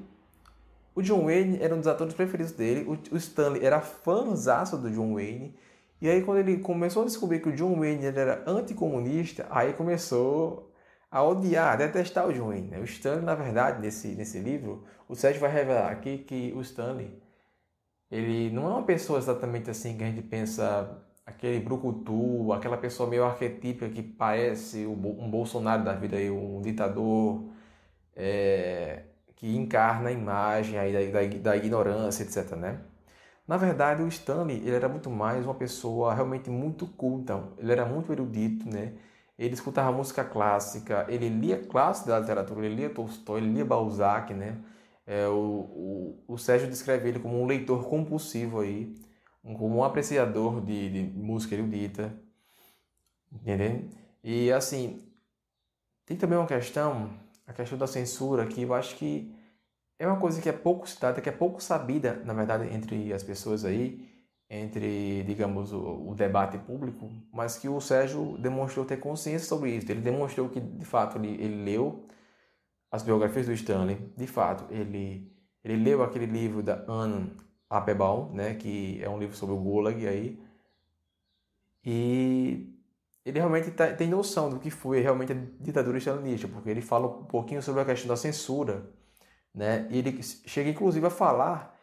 O 0.94 1.02
John 1.02 1.24
Wayne 1.24 1.60
era 1.62 1.74
um 1.74 1.78
dos 1.78 1.88
atores 1.88 2.14
preferidos 2.14 2.52
dele, 2.52 2.86
o 3.10 3.16
Stanley 3.16 3.66
era 3.66 3.80
fãzaço 3.80 4.78
do 4.78 4.92
John 4.92 5.14
Wayne, 5.14 5.56
e 6.02 6.10
aí 6.10 6.22
quando 6.22 6.40
ele 6.40 6.58
começou 6.58 7.04
a 7.04 7.06
descobrir 7.06 7.40
que 7.40 7.48
o 7.48 7.56
John 7.56 7.80
Wayne 7.80 8.06
era 8.06 8.44
anticomunista, 8.46 9.48
aí 9.50 9.72
começou 9.72 10.75
a 11.16 11.24
odiar, 11.24 11.72
a 11.72 11.76
detestar 11.78 12.28
o 12.28 12.34
John 12.34 12.50
Wayne. 12.50 12.68
Né? 12.68 12.78
O 12.78 12.84
Stanley, 12.84 13.24
na 13.24 13.36
verdade, 13.36 13.80
nesse, 13.80 14.10
nesse 14.10 14.38
livro, 14.38 14.84
o 15.08 15.16
Sérgio 15.16 15.40
vai 15.40 15.50
revelar 15.50 15.90
aqui 15.90 16.18
que 16.18 16.52
o 16.54 16.60
Stanley, 16.60 17.10
ele 18.12 18.50
não 18.52 18.66
é 18.66 18.70
uma 18.72 18.84
pessoa 18.84 19.18
exatamente 19.18 19.70
assim 19.70 19.98
que 19.98 20.04
a 20.04 20.08
gente 20.08 20.22
pensa 20.24 21.02
aquele 21.26 21.62
brucutu, 21.62 22.52
aquela 22.52 22.76
pessoa 22.76 23.10
meio 23.10 23.24
arquetípica 23.24 23.88
que 23.88 24.04
parece 24.04 24.86
um 24.86 25.30
Bolsonaro 25.30 25.86
da 25.86 25.94
vida, 25.94 26.18
aí, 26.18 26.30
um 26.30 26.62
ditador 26.62 27.46
é, 28.14 29.04
que 29.38 29.56
encarna 29.56 30.10
a 30.10 30.12
imagem 30.12 30.78
aí 30.78 30.92
da, 30.92 31.22
da, 31.22 31.52
da, 31.52 31.56
ignorância, 31.56 32.24
etc. 32.24 32.58
Né? 32.58 32.82
Na 33.48 33.56
verdade, 33.56 34.04
o 34.04 34.08
Stanley 34.10 34.58
ele 34.58 34.76
era 34.76 34.90
muito 34.90 35.10
mais 35.10 35.46
uma 35.46 35.56
pessoa 35.56 36.14
realmente 36.14 36.50
muito 36.50 36.86
culta, 36.86 37.42
ele 37.58 37.72
era 37.72 37.86
muito 37.86 38.12
erudito, 38.12 38.68
né? 38.70 38.96
Ele 39.38 39.54
escutava 39.54 39.92
música 39.92 40.24
clássica, 40.24 41.06
ele 41.10 41.30
lia 41.30 41.58
clássico 41.66 42.08
da 42.10 42.20
literatura, 42.20 42.66
ele 42.66 42.76
lia 42.76 42.90
Tolstói, 42.90 43.42
ele 43.42 43.54
lia 43.54 43.66
Balzac, 43.66 44.34
né? 44.34 44.58
É, 45.06 45.28
o, 45.28 45.34
o, 45.34 46.24
o 46.28 46.38
Sérgio 46.38 46.70
descreve 46.70 47.10
ele 47.10 47.20
como 47.20 47.40
um 47.42 47.46
leitor 47.46 47.88
compulsivo 47.88 48.62
aí, 48.62 48.96
como 49.44 49.78
um 49.78 49.84
apreciador 49.84 50.62
de, 50.62 50.90
de 50.90 51.18
música 51.20 51.54
erudita, 51.56 52.14
entendeu? 53.32 53.88
E 54.24 54.52
assim, 54.52 55.06
tem 56.06 56.18
também 56.18 56.38
uma 56.38 56.48
questão, 56.48 57.12
a 57.46 57.54
questão 57.54 57.78
da 57.78 57.88
censura, 57.88 58.48
que 58.48 58.62
eu 58.62 58.74
acho 58.74 58.96
que 58.96 59.32
é 60.00 60.08
uma 60.08 60.20
coisa 60.20 60.42
que 60.42 60.50
é 60.50 60.54
pouco 60.54 60.88
citada, 60.88 61.22
que 61.22 61.30
é 61.30 61.32
pouco 61.32 61.62
sabida, 61.62 62.22
na 62.26 62.34
verdade, 62.34 62.74
entre 62.74 63.14
as 63.14 63.24
pessoas 63.24 63.66
aí, 63.66 64.08
entre, 64.50 65.24
digamos, 65.24 65.74
o, 65.74 66.10
o, 66.10 66.16
debate 66.16 66.58
público, 66.60 67.10
mas 67.34 67.58
que 67.58 67.68
o 67.68 67.82
Sérgio 67.82 68.38
demonstrou 68.38 68.86
ter 68.86 68.98
consciência 68.98 69.48
sobre 69.48 69.72
isso. 69.72 69.92
Ele 69.92 70.02
demonstrou 70.02 70.50
que, 70.50 70.60
de 70.60 70.86
fato, 70.86 71.18
ele, 71.18 71.30
ele 71.42 71.64
leu 71.64 72.06
as 72.92 73.04
biografias 73.04 73.46
do 73.46 73.54
Stanley, 73.54 74.14
de 74.16 74.28
fato, 74.28 74.72
ele, 74.74 75.30
ele 75.64 75.84
leu 75.84 76.02
aquele 76.02 76.26
livro 76.26 76.64
da 76.64 76.86
Anne 76.88 77.36
Applebaum, 77.70 78.32
né, 78.32 78.54
que 78.54 79.04
é 79.04 79.10
um 79.10 79.20
livro 79.20 79.36
sobre 79.36 79.54
o 79.54 79.60
Gulag 79.60 80.08
aí, 80.08 80.42
e 81.84 82.74
ele 83.26 83.40
realmente 83.40 83.72
tá, 83.72 83.94
tem 83.94 84.08
noção 84.08 84.50
do 84.50 84.60
que 84.60 84.70
foi 84.70 85.02
realmente 85.02 85.34
a 85.34 85.36
ditadura 85.60 85.98
stalinista, 85.98 86.48
porque 86.48 86.70
ele 86.70 86.82
fala 86.82 87.08
um 87.08 87.26
pouquinho 87.26 87.62
sobre 87.62 87.82
a 87.82 87.86
questão 87.86 88.08
da 88.08 88.16
censura, 88.16 88.90
né, 89.54 89.88
e 89.90 89.98
ele 89.98 90.24
chega 90.24 90.70
inclusive 90.70 91.06
a 91.06 91.10
falar 91.10 91.75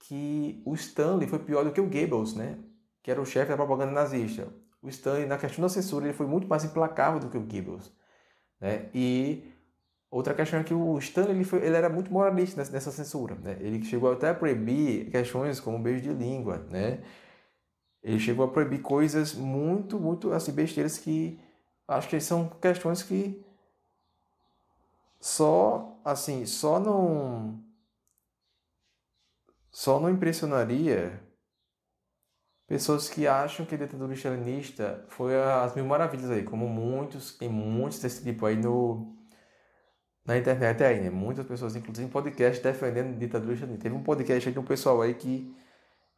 que 0.00 0.62
o 0.64 0.74
Stanley 0.74 1.28
foi 1.28 1.38
pior 1.38 1.64
do 1.64 1.72
que 1.72 1.80
o 1.80 1.88
Goebbels, 1.88 2.34
né, 2.34 2.58
que 3.02 3.10
era 3.10 3.20
o 3.20 3.26
chefe 3.26 3.50
da 3.50 3.56
propaganda 3.56 3.92
nazista. 3.92 4.48
O 4.82 4.88
Stanley, 4.88 5.26
na 5.26 5.38
questão 5.38 5.62
da 5.62 5.68
censura, 5.68 6.06
ele 6.06 6.14
foi 6.14 6.26
muito 6.26 6.46
mais 6.46 6.64
implacável 6.64 7.20
do 7.20 7.28
que 7.28 7.36
o 7.36 7.42
Goebbels, 7.42 7.92
né, 8.60 8.88
e 8.94 9.44
Outra 10.10 10.32
questão 10.32 10.60
é 10.60 10.64
que 10.64 10.72
o 10.72 10.96
Stanley 10.98 11.32
ele, 11.32 11.44
foi, 11.44 11.58
ele 11.58 11.76
era 11.76 11.88
muito 11.90 12.10
moralista 12.10 12.64
nessa, 12.72 12.90
censura. 12.90 13.34
Né? 13.34 13.58
Ele 13.60 13.84
chegou 13.84 14.10
até 14.10 14.30
a 14.30 14.34
proibir 14.34 15.10
questões 15.10 15.60
como 15.60 15.78
beijo 15.78 16.02
de 16.02 16.14
língua. 16.14 16.66
Né? 16.70 17.02
Ele 18.02 18.18
chegou 18.18 18.46
a 18.46 18.48
proibir 18.48 18.80
coisas 18.80 19.34
muito, 19.34 20.00
muito 20.00 20.32
assim, 20.32 20.52
besteiras 20.52 20.96
que 20.96 21.38
acho 21.86 22.08
que 22.08 22.20
são 22.20 22.48
questões 22.60 23.02
que 23.02 23.44
só 25.20 25.98
assim 26.04 26.46
só 26.46 26.78
não 26.78 27.58
só 29.70 30.00
não 30.00 30.10
impressionaria 30.10 31.22
pessoas 32.66 33.08
que 33.08 33.26
acham 33.26 33.64
que 33.64 33.74
a 33.74 33.78
ditadura 33.78 34.12
stalinista 34.14 35.04
foi 35.08 35.34
as 35.40 35.74
mil 35.74 35.86
maravilhas 35.86 36.30
aí, 36.30 36.42
como 36.42 36.68
muitos, 36.68 37.36
tem 37.36 37.48
muitos 37.48 37.98
desse 38.00 38.22
tipo 38.22 38.44
aí 38.46 38.56
no 38.56 39.16
na 40.24 40.36
internet 40.36 40.84
aí, 40.84 41.00
né? 41.00 41.08
Muitas 41.08 41.46
pessoas, 41.46 41.74
inclusive 41.74 42.06
em 42.06 42.10
podcast, 42.10 42.62
defendendo 42.62 43.18
ditadura 43.18 43.54
stalinista. 43.54 43.84
Teve 43.84 43.94
um 43.96 44.02
podcast 44.02 44.46
aí 44.48 44.52
de 44.52 44.58
um 44.58 44.64
pessoal 44.64 45.00
aí 45.00 45.14
que 45.14 45.54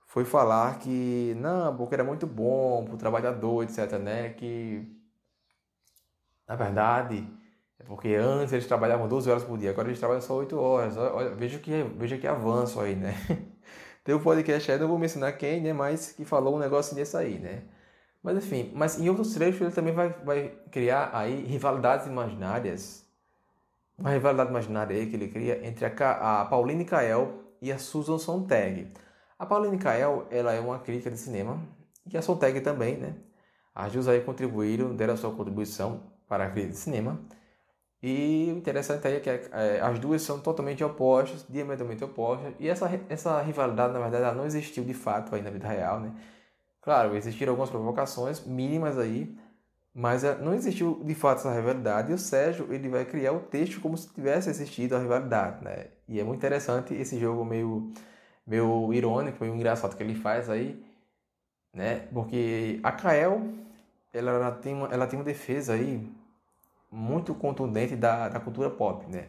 foi 0.06 0.24
falar 0.24 0.80
que 0.80 1.34
não, 1.38 1.76
porque 1.76 1.94
era 1.94 2.02
muito 2.02 2.26
bom 2.26 2.84
para 2.84 2.94
o 2.94 2.98
trabalhador, 2.98 3.62
etc, 3.62 3.92
né? 4.00 4.30
Que 4.30 4.84
na 6.48 6.56
verdade 6.56 7.24
é 7.80 7.84
porque 7.84 8.14
antes 8.14 8.52
eles 8.52 8.66
trabalhavam 8.66 9.08
12 9.08 9.30
horas 9.30 9.44
por 9.44 9.58
dia, 9.58 9.70
agora 9.70 9.88
eles 9.88 9.98
trabalham 9.98 10.20
só 10.20 10.34
8 10.36 10.58
horas. 10.58 10.96
Olha, 10.96 11.30
veja 11.34 11.58
que 11.58 11.82
veja 11.96 12.18
que 12.18 12.26
avanço 12.26 12.80
aí, 12.80 12.94
né? 12.94 13.14
Tem 14.04 14.14
um 14.14 14.20
podcast 14.20 14.70
aí, 14.70 14.78
não 14.78 14.88
vou 14.88 14.98
mencionar 14.98 15.36
quem, 15.36 15.60
né? 15.62 15.72
Mas 15.72 16.12
que 16.12 16.24
falou 16.24 16.56
um 16.56 16.58
negócio 16.58 16.94
desse 16.94 17.16
aí, 17.16 17.38
né? 17.38 17.64
Mas 18.22 18.36
enfim, 18.36 18.72
mas 18.74 19.00
em 19.00 19.08
outros 19.08 19.34
trechos 19.34 19.60
ele 19.62 19.72
também 19.72 19.94
vai, 19.94 20.10
vai 20.24 20.58
criar 20.70 21.10
aí 21.14 21.44
rivalidades 21.46 22.06
imaginárias 22.06 23.10
uma 24.00 24.10
rivalidade 24.10 24.50
imaginária 24.50 24.96
aí 24.96 25.06
que 25.06 25.14
ele 25.14 25.28
cria 25.28 25.66
entre 25.66 25.84
a, 25.84 26.40
a 26.40 26.44
Pauline 26.46 26.84
Kael 26.86 27.54
e 27.60 27.70
a 27.70 27.78
Susan 27.78 28.18
Sontag. 28.18 28.90
A 29.38 29.44
Pauline 29.46 29.78
Kael 29.78 30.26
ela 30.30 30.52
é 30.52 30.60
uma 30.60 30.78
crítica 30.78 31.10
de 31.10 31.18
cinema 31.18 31.60
e 32.10 32.16
a 32.16 32.22
Sontag 32.22 32.60
também, 32.62 32.96
né? 32.96 33.14
As 33.74 33.92
duas 33.92 34.08
aí 34.08 34.20
contribuíram, 34.22 34.94
deram 34.96 35.14
a 35.14 35.16
sua 35.16 35.34
contribuição 35.34 36.02
para 36.26 36.44
a 36.44 36.50
crítica 36.50 36.72
de 36.72 36.78
cinema. 36.78 37.20
E 38.02 38.50
o 38.54 38.56
interessante 38.56 39.06
aí 39.06 39.16
é 39.16 39.20
que 39.20 39.28
é, 39.28 39.80
as 39.82 39.98
duas 39.98 40.22
são 40.22 40.40
totalmente 40.40 40.82
opostas, 40.82 41.44
diametralmente 41.48 42.02
opostas, 42.02 42.54
e 42.58 42.68
essa, 42.68 42.88
essa 43.10 43.40
rivalidade, 43.42 43.92
na 43.92 43.98
verdade, 44.00 44.24
ela 44.24 44.34
não 44.34 44.46
existiu 44.46 44.84
de 44.84 44.94
fato 44.94 45.34
aí 45.34 45.42
na 45.42 45.50
vida 45.50 45.68
real, 45.68 46.00
né? 46.00 46.14
Claro, 46.80 47.14
existiram 47.16 47.52
algumas 47.52 47.70
provocações 47.70 48.44
mínimas 48.46 48.98
aí, 48.98 49.36
mas 49.94 50.24
eh, 50.24 50.36
não 50.38 50.54
existiu 50.54 51.02
de 51.04 51.14
fato 51.14 51.40
essa 51.40 51.54
rivalidade 51.54 52.10
e 52.10 52.14
o 52.14 52.18
Sérgio 52.18 52.72
ele 52.72 52.88
vai 52.88 53.04
criar 53.04 53.32
o 53.32 53.40
texto 53.40 53.80
como 53.80 53.96
se 53.98 54.08
tivesse 54.14 54.48
existido 54.50 54.96
a 54.96 54.98
rivalidade, 54.98 55.62
né? 55.64 55.88
E 56.08 56.18
é 56.20 56.24
muito 56.24 56.38
interessante 56.38 56.94
esse 56.94 57.18
jogo 57.18 57.44
meio, 57.44 57.92
meio 58.46 58.92
irônico, 58.94 59.38
meio 59.44 59.54
engraçado 59.54 59.96
que 59.96 60.02
ele 60.02 60.14
faz 60.14 60.48
aí, 60.48 60.82
né? 61.74 62.08
Porque 62.12 62.80
a 62.82 62.92
Kael, 62.92 63.42
ela, 64.12 64.32
ela, 64.32 64.52
tem, 64.52 64.74
uma, 64.74 64.88
ela 64.88 65.06
tem 65.06 65.18
uma 65.18 65.24
defesa 65.24 65.74
aí 65.74 66.08
muito 66.90 67.34
contundente 67.34 67.96
da, 67.96 68.28
da 68.28 68.40
cultura 68.40 68.70
pop, 68.70 69.06
né? 69.06 69.28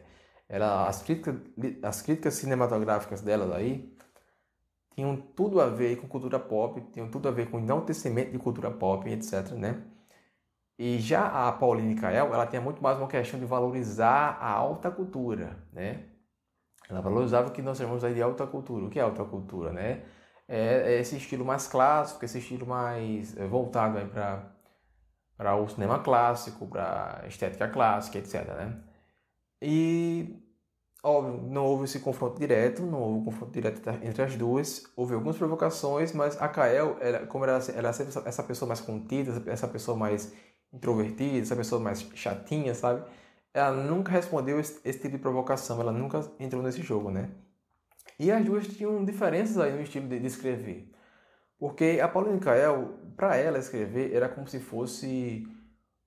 Ela, 0.50 0.88
as, 0.88 1.02
críticas, 1.04 1.36
as 1.84 2.02
críticas 2.02 2.34
cinematográficas 2.36 3.22
dela 3.22 3.56
aí 3.56 3.96
tinham 4.96 5.16
tudo 5.16 5.62
a 5.62 5.68
ver 5.68 5.98
com 5.98 6.08
cultura 6.08 6.40
pop, 6.40 6.82
tinham 6.92 7.10
tudo 7.10 7.28
a 7.30 7.32
ver 7.32 7.50
com 7.50 7.60
enaltecimento 7.60 8.32
de 8.32 8.40
cultura 8.40 8.70
pop, 8.72 9.10
etc, 9.10 9.52
né? 9.54 9.84
E 10.78 11.00
já 11.00 11.48
a 11.48 11.52
Pauline 11.52 11.96
Kael, 11.96 12.34
ela 12.34 12.48
tinha 12.48 12.62
muito 12.62 12.82
mais 12.82 12.98
uma 12.98 13.08
questão 13.08 13.40
de 13.40 13.46
valorizar 13.46 14.38
a 14.42 14.52
alta 14.52 14.92
cultura, 14.92 15.58
né? 15.72 16.06
Ela 16.90 17.02
valorizava 17.02 17.52
que 17.52 17.62
nós 17.62 17.78
chamamos 17.78 18.04
aí 18.04 18.14
de 18.14 18.22
alta 18.22 18.46
cultura. 18.46 18.86
O 18.86 18.90
que 18.90 19.00
é 19.00 19.02
alta 19.04 19.24
cultura, 19.24 19.72
né? 19.72 20.04
É, 20.48 20.94
é 20.96 21.00
esse 21.00 21.16
estilo 21.16 21.46
mais 21.46 21.68
clássico, 21.68 22.26
esse 22.26 22.40
estilo 22.40 22.66
mais 22.68 23.38
é, 23.38 23.48
voltado 23.48 24.06
para 24.10 24.52
para 25.42 25.56
o 25.56 25.68
cinema 25.68 25.98
clássico, 25.98 26.68
para 26.68 27.24
estética 27.28 27.68
clássica, 27.68 28.20
etc, 28.20 28.46
né? 28.50 28.78
E 29.60 30.40
óbvio, 31.04 31.42
não 31.50 31.66
houve 31.66 31.86
esse 31.86 32.00
confronto 32.00 32.40
direto, 32.40 32.84
não 32.84 33.02
houve 33.02 33.20
um 33.22 33.26
confronto 33.26 33.52
direto 33.52 33.82
entre 34.04 34.22
as 34.22 34.36
duas, 34.36 34.84
houve 34.96 35.16
algumas 35.16 35.36
provocações, 35.38 36.14
mas 36.14 36.40
a 36.40 36.48
Kael, 36.48 36.96
ela, 37.02 37.26
como 37.26 37.44
ela, 37.44 37.60
ela 37.76 37.92
sempre 37.92 38.14
essa 38.24 38.44
pessoa 38.44 38.68
mais 38.68 38.82
contida, 38.82 39.42
essa 39.52 39.68
pessoa 39.68 39.98
mais 39.98 40.32
introvertida, 40.72 41.40
essa 41.40 41.56
pessoa 41.56 41.82
mais 41.82 42.02
chatinha, 42.14 42.76
sabe? 42.76 43.04
Ela 43.52 43.72
nunca 43.72 44.12
respondeu 44.12 44.60
esse, 44.60 44.80
esse, 44.86 45.00
tipo 45.00 45.18
de 45.18 45.24
provocação, 45.24 45.82
ela 45.82 45.92
nunca 45.92 46.22
entrou 46.40 46.62
nesse 46.62 46.84
jogo, 46.84 47.10
né? 47.10 47.32
E 48.20 48.32
as 48.32 48.46
duas 48.46 48.68
tinham 48.68 49.04
diferenças 49.04 49.58
aí 49.58 49.74
no 49.74 49.82
estilo 49.82 50.08
de, 50.08 50.20
de 50.20 50.28
escrever. 50.28 50.92
Porque 51.62 52.00
a 52.02 52.08
Paula 52.08 52.36
Kael, 52.40 52.98
para 53.16 53.38
ela 53.38 53.60
escrever, 53.60 54.12
era 54.16 54.28
como 54.28 54.48
se 54.48 54.60
fosse 54.60 55.48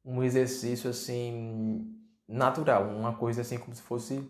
um 0.05 0.21
exercício 0.21 0.91
assim 0.91 1.97
natural, 2.27 2.89
uma 2.89 3.15
coisa 3.17 3.43
assim 3.43 3.57
como 3.57 3.73
se 3.73 3.81
fosse 3.83 4.29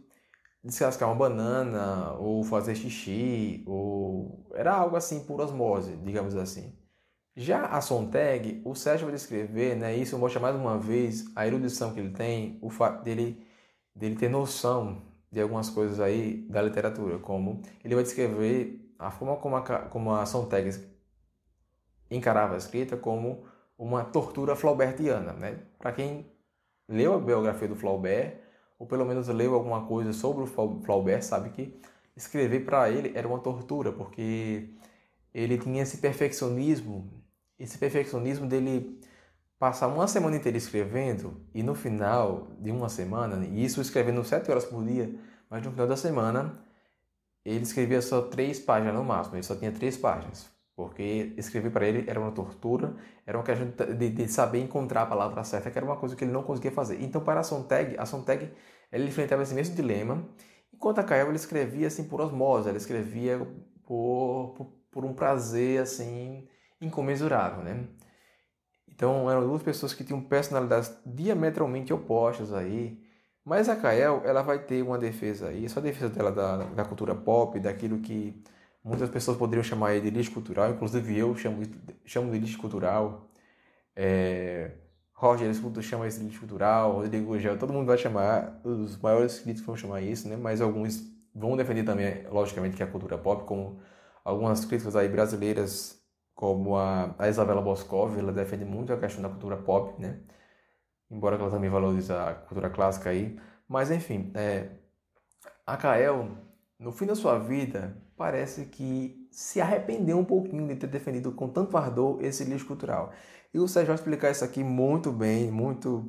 descascar 0.63 1.09
uma 1.09 1.15
banana 1.15 2.13
ou 2.19 2.45
fazer 2.45 2.75
xixi, 2.75 3.65
ou 3.67 4.51
era 4.53 4.75
algo 4.75 4.97
assim 4.97 5.25
por 5.25 5.41
osmose, 5.41 5.97
digamos 5.97 6.37
assim. 6.37 6.79
Já 7.35 7.69
a 7.69 7.81
Sontag, 7.81 8.61
o 8.63 8.75
Sérgio 8.75 9.07
vai 9.07 9.15
descrever, 9.15 9.77
né, 9.77 9.97
isso 9.97 10.19
mostra 10.19 10.39
mais 10.39 10.55
uma 10.55 10.79
vez 10.79 11.25
a 11.35 11.47
erudição 11.47 11.95
que 11.95 12.01
ele 12.01 12.13
tem, 12.13 12.59
o 12.61 12.69
fato 12.69 13.03
dele, 13.03 13.43
dele 13.97 14.17
ter 14.17 14.29
noção 14.29 15.01
de 15.33 15.41
algumas 15.41 15.71
coisas 15.71 16.01
aí 16.01 16.47
da 16.51 16.61
literatura, 16.61 17.19
como 17.19 17.63
ele 17.83 17.95
vai 17.95 18.05
descrever 18.05 18.95
a 18.99 19.11
forma 19.11 19.37
como 19.39 19.57
a, 19.57 19.63
como 19.63 20.13
a 20.15 20.27
Sontag 20.27 20.94
encarava 22.11 22.55
a 22.55 22.59
escrita 22.59 22.97
como 22.97 23.45
uma 23.79 24.05
tortura 24.05 24.55
flaubertiana. 24.55 25.33
Né? 25.33 25.59
Para 25.79 25.93
quem 25.93 26.27
leu 26.89 27.15
a 27.15 27.19
biografia 27.19 27.69
do 27.69 27.77
Flaubert, 27.77 28.37
ou 28.79 28.87
pelo 28.87 29.05
menos 29.05 29.29
leu 29.29 29.55
alguma 29.55 29.87
coisa 29.87 30.13
sobre 30.13 30.45
o 30.45 30.47
Flaubert, 30.47 31.23
sabe 31.23 31.51
que 31.51 31.79
escrever 32.17 32.65
para 32.65 32.91
ele 32.91 33.13
era 33.15 33.27
uma 33.27 33.39
tortura, 33.39 33.93
porque 33.93 34.69
ele 35.33 35.59
tinha 35.59 35.83
esse 35.83 35.99
perfeccionismo, 35.99 37.11
esse 37.59 37.77
perfeccionismo 37.79 38.47
dele 38.47 39.01
passar 39.59 39.89
uma 39.89 40.07
semana 40.07 40.37
inteira 40.37 40.59
escrevendo 40.59 41.41
e 41.55 41.63
no 41.63 41.75
final 41.75 42.49
de 42.59 42.71
uma 42.71 42.89
semana, 42.89 43.45
e 43.47 43.65
isso 43.65 43.81
escrevendo 43.81 44.23
sete 44.25 44.51
horas 44.51 44.65
por 44.65 44.85
dia, 44.85 45.15
mas 45.49 45.65
no 45.65 45.71
final 45.71 45.87
da 45.87 45.97
semana 45.97 46.61
ele 47.45 47.63
escrevia 47.63 48.01
só 48.01 48.23
três 48.23 48.59
páginas 48.59 48.95
no 48.95 49.05
máximo, 49.05 49.37
ele 49.37 49.43
só 49.43 49.57
tinha 49.57 49.73
três 49.73 49.97
páginas, 49.97 50.51
porque 50.77 51.33
escrever 51.37 51.71
para 51.71 51.87
ele 51.87 52.05
era 52.09 52.19
uma 52.19 52.33
tortura, 52.33 52.97
era 53.27 53.39
uma 53.39 53.45
questão 53.45 53.73
de, 53.97 54.11
de, 54.11 54.29
saber 54.29 54.61
encontrar 54.61 55.03
a 55.03 55.07
palavra 55.07 55.45
certa, 55.45 55.71
que 55.71 55.79
era 55.79 55.87
uma 55.87 55.97
coisa 55.97 56.17
que 56.17 56.25
ele 56.25 56.33
não 56.33 56.43
conseguia 56.43 56.73
fazer. 56.73 57.01
Então, 57.03 57.23
para 57.23 57.41
a 57.41 57.43
Sontag, 57.45 57.97
a 57.99 58.05
Sontag 58.05 58.51
ele 58.93 59.09
enfrentava 59.09 59.43
esse 59.43 59.55
mesmo 59.55 59.75
dilema, 59.75 60.29
enquanto 60.73 60.99
a 60.99 61.05
Kael 61.05 61.29
ele 61.29 61.37
escrevia 61.37 61.87
assim 61.87 62.05
por 62.05 62.21
osmose, 62.21 62.69
ele 62.69 62.79
escrevia 62.79 63.39
por, 63.87 64.55
por, 64.57 64.67
por 64.91 65.05
um 65.05 65.15
prazer 65.15 65.81
assim 65.81 66.49
incomensurável, 66.81 67.63
né? 67.63 67.87
Então 68.89 69.31
eram 69.31 69.47
duas 69.47 69.63
pessoas 69.63 69.93
que 69.95 70.05
tinham 70.05 70.21
personalidades 70.21 70.97
diametralmente 71.05 71.93
opostas 71.93 72.53
aí, 72.53 73.01
mas 73.45 73.69
a 73.69 73.77
Kael, 73.77 74.23
ela 74.25 74.43
vai 74.43 74.59
ter 74.59 74.83
uma 74.83 74.99
defesa 74.99 75.49
aí, 75.49 75.65
essa 75.65 75.81
defesa 75.81 76.09
dela 76.09 76.33
da, 76.33 76.57
da 76.57 76.85
cultura 76.85 77.15
pop, 77.15 77.59
daquilo 77.61 78.01
que 78.01 78.43
muitas 78.85 79.11
pessoas 79.11 79.37
poderiam 79.37 79.65
chamar 79.65 80.01
de 80.01 80.11
lixo 80.11 80.33
cultural, 80.33 80.71
inclusive 80.71 81.19
eu 81.19 81.35
chamo, 81.37 81.63
chamo 82.05 82.33
de 82.33 82.39
lixo 82.39 82.59
cultural. 82.59 83.31
É, 83.97 84.73
Roger 85.15 85.49
Escudo 85.51 85.83
chama 85.83 86.07
isso 86.07 86.19
de 86.21 86.27
lixo 86.27 86.41
cultural, 86.41 86.93
Rodrigo 86.93 87.39
Gel, 87.39 87.59
todo 87.59 87.73
mundo 87.73 87.87
vai 87.87 87.97
chamar, 87.99 88.61
os 88.65 88.97
maiores 88.99 89.41
críticos 89.41 89.67
vão 89.67 89.77
chamar 89.77 90.03
isso, 90.03 90.29
né? 90.29 90.37
mas 90.37 90.61
alguns 90.61 91.03
vão 91.35 91.57
defender 91.57 91.85
também, 91.85 92.27
logicamente, 92.29 92.77
que 92.77 92.83
é 92.83 92.87
a 92.87 92.91
cultura 92.91 93.17
pop, 93.19 93.45
como 93.45 93.81
algumas 94.25 94.65
críticas 94.65 94.97
aí 94.97 95.09
brasileiras, 95.09 96.01
como 96.35 96.77
a, 96.77 97.15
a 97.19 97.29
Isabela 97.29 97.63
Boscov, 97.63 98.19
ela 98.19 98.33
defende 98.33 98.65
muito 98.65 98.93
a 98.93 98.99
questão 98.99 99.23
da 99.23 99.29
cultura 99.29 99.57
pop, 99.57 100.01
né? 100.01 100.21
embora 101.11 101.37
ela 101.37 101.51
também 101.51 101.71
valorize 101.71 102.13
a 102.13 102.35
cultura 102.35 102.71
clássica 102.71 103.11
aí. 103.11 103.39
Mas 103.69 103.91
enfim, 103.91 104.31
é, 104.35 104.69
a 105.67 105.77
Kael, 105.77 106.31
no 106.79 106.93
fim 106.93 107.07
da 107.07 107.15
sua 107.15 107.39
vida, 107.39 107.97
parece 108.17 108.67
que 108.67 109.29
se 109.31 109.61
arrependeu 109.61 110.19
um 110.19 110.25
pouquinho 110.25 110.67
de 110.67 110.77
ter 110.77 110.87
defendido 110.87 111.33
com 111.33 111.49
tanto 111.49 111.77
ardor 111.77 112.23
esse 112.23 112.45
lixo 112.45 112.67
cultural. 112.67 113.13
E 113.53 113.59
o 113.59 113.69
Sérgio 113.69 113.89
vai 113.89 113.97
explicar 113.97 114.31
isso 114.31 114.45
aqui 114.45 114.65
muito 114.65 115.13
bem, 115.13 115.51
muito. 115.51 116.05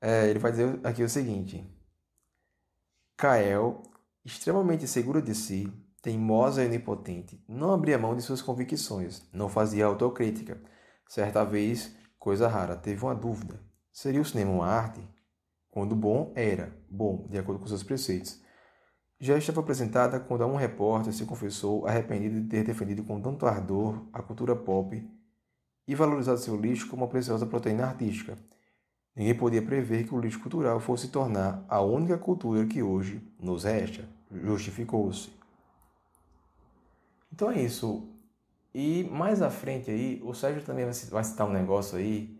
É, 0.00 0.28
ele 0.28 0.38
vai 0.38 0.52
dizer 0.52 0.80
aqui 0.84 1.02
o 1.02 1.08
seguinte: 1.08 1.68
Kael, 3.16 3.82
extremamente 4.24 4.86
segura 4.86 5.20
de 5.20 5.34
si, 5.34 5.72
teimosa 6.02 6.62
e 6.62 6.66
onipotente, 6.66 7.42
não 7.48 7.72
abria 7.72 7.98
mão 7.98 8.14
de 8.14 8.22
suas 8.22 8.40
convicções, 8.40 9.28
não 9.32 9.48
fazia 9.48 9.86
autocrítica. 9.86 10.60
Certa 11.08 11.44
vez, 11.44 11.96
coisa 12.18 12.48
rara, 12.48 12.76
teve 12.76 13.04
uma 13.04 13.14
dúvida. 13.14 13.60
Seria 13.92 14.20
o 14.20 14.24
cinema 14.24 14.52
uma 14.52 14.66
arte? 14.66 15.00
Quando 15.70 15.96
bom, 15.96 16.32
era 16.36 16.76
bom, 16.90 17.26
de 17.28 17.38
acordo 17.38 17.60
com 17.60 17.66
seus 17.66 17.82
preceitos. 17.82 18.40
Já 19.18 19.38
estava 19.38 19.60
apresentada 19.60 20.20
quando 20.20 20.44
um 20.44 20.56
repórter 20.56 21.12
se 21.12 21.24
confessou 21.24 21.86
arrependido 21.86 22.40
de 22.40 22.48
ter 22.48 22.64
defendido 22.64 23.02
com 23.02 23.20
tanto 23.20 23.46
ardor 23.46 24.02
a 24.12 24.20
cultura 24.20 24.54
pop 24.54 25.02
e 25.88 25.94
valorizado 25.94 26.38
seu 26.38 26.54
lixo 26.60 26.88
como 26.88 27.02
uma 27.02 27.08
preciosa 27.08 27.46
proteína 27.46 27.86
artística. 27.86 28.36
Ninguém 29.14 29.34
podia 29.34 29.62
prever 29.62 30.04
que 30.04 30.14
o 30.14 30.20
lixo 30.20 30.40
cultural 30.40 30.78
fosse 30.80 31.08
tornar 31.08 31.64
a 31.68 31.80
única 31.80 32.18
cultura 32.18 32.66
que 32.66 32.82
hoje 32.82 33.22
nos 33.40 33.64
resta. 33.64 34.06
Justificou-se. 34.30 35.30
Então 37.32 37.50
é 37.50 37.62
isso. 37.62 38.06
E 38.74 39.04
mais 39.04 39.40
à 39.40 39.48
frente 39.48 39.90
aí, 39.90 40.20
o 40.22 40.34
Sérgio 40.34 40.62
também 40.62 40.84
vai 40.84 41.24
citar 41.24 41.48
um 41.48 41.52
negócio 41.52 41.96
aí 41.96 42.38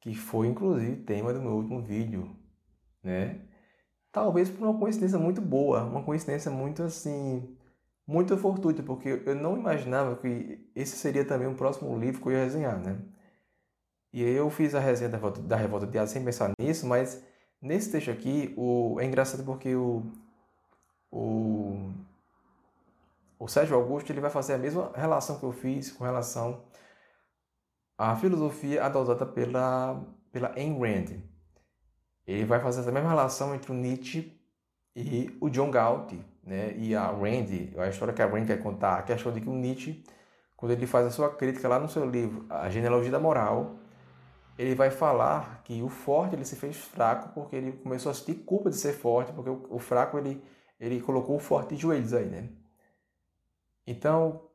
que 0.00 0.14
foi 0.14 0.48
inclusive 0.48 0.96
tema 0.96 1.32
do 1.32 1.40
meu 1.40 1.52
último 1.52 1.80
vídeo, 1.80 2.34
né? 3.04 3.38
Talvez 4.12 4.50
por 4.50 4.66
uma 4.66 4.78
coincidência 4.78 5.18
muito 5.18 5.40
boa, 5.40 5.84
uma 5.84 6.02
coincidência 6.02 6.50
muito 6.50 6.82
assim, 6.82 7.56
muito 8.06 8.36
fortuita, 8.36 8.82
porque 8.82 9.22
eu 9.24 9.34
não 9.36 9.56
imaginava 9.56 10.16
que 10.16 10.68
esse 10.74 10.96
seria 10.96 11.24
também 11.24 11.48
o 11.48 11.54
próximo 11.54 11.96
livro 11.98 12.20
que 12.20 12.28
eu 12.28 12.32
ia 12.32 12.44
resenhar, 12.44 12.78
né? 12.78 12.98
E 14.12 14.24
aí 14.24 14.34
eu 14.34 14.50
fiz 14.50 14.74
a 14.74 14.80
resenha 14.80 15.08
da 15.10 15.16
Revolta, 15.16 15.40
da 15.42 15.56
Revolta 15.56 15.86
de 15.86 15.98
Asa 15.98 16.12
sem 16.12 16.24
pensar 16.24 16.52
nisso, 16.58 16.86
mas 16.86 17.22
nesse 17.62 17.92
texto 17.92 18.10
aqui 18.10 18.52
o, 18.56 18.98
é 19.00 19.04
engraçado 19.04 19.44
porque 19.44 19.74
o, 19.76 20.02
o, 21.10 21.92
o 23.38 23.48
Sérgio 23.48 23.76
Augusto 23.76 24.10
ele 24.10 24.20
vai 24.20 24.30
fazer 24.30 24.54
a 24.54 24.58
mesma 24.58 24.92
relação 24.94 25.38
que 25.38 25.44
eu 25.44 25.52
fiz 25.52 25.92
com 25.92 26.04
relação 26.04 26.64
a 27.96 28.16
filosofia 28.16 28.82
adotada 28.82 29.26
pela, 29.26 30.02
pela 30.32 30.54
Ayn 30.56 30.78
Rand. 30.78 31.29
Ele 32.30 32.44
vai 32.44 32.60
fazer 32.60 32.80
essa 32.80 32.92
mesma 32.92 33.08
relação 33.08 33.54
entre 33.54 33.72
o 33.72 33.74
Nietzsche 33.74 34.40
e 34.94 35.36
o 35.40 35.48
John 35.48 35.70
Galt, 35.70 36.12
né? 36.44 36.74
E 36.76 36.94
a 36.94 37.06
Rand, 37.06 37.78
a 37.78 37.88
história 37.88 38.14
que 38.14 38.22
a 38.22 38.26
Rand 38.26 38.46
quer 38.46 38.62
contar, 38.62 38.98
a 38.98 39.02
questão 39.02 39.32
de 39.32 39.40
que 39.40 39.48
o 39.48 39.54
Nietzsche, 39.54 40.04
quando 40.56 40.72
ele 40.72 40.86
faz 40.86 41.06
a 41.06 41.10
sua 41.10 41.34
crítica 41.34 41.68
lá 41.68 41.78
no 41.78 41.88
seu 41.88 42.08
livro, 42.08 42.46
A 42.48 42.68
Genealogia 42.70 43.10
da 43.10 43.18
Moral, 43.18 43.76
ele 44.58 44.74
vai 44.74 44.90
falar 44.90 45.62
que 45.64 45.82
o 45.82 45.88
forte 45.88 46.36
ele 46.36 46.44
se 46.44 46.54
fez 46.54 46.76
fraco 46.76 47.30
porque 47.34 47.56
ele 47.56 47.72
começou 47.72 48.10
a 48.10 48.14
sentir 48.14 48.34
culpa 48.44 48.70
de 48.70 48.76
ser 48.76 48.92
forte, 48.92 49.32
porque 49.32 49.50
o, 49.50 49.66
o 49.70 49.78
fraco 49.78 50.18
ele, 50.18 50.42
ele 50.78 51.00
colocou 51.00 51.36
o 51.36 51.40
forte 51.40 51.74
de 51.74 51.80
joelhos 51.80 52.12
aí, 52.12 52.26
né? 52.26 52.48
Então, 53.86 54.48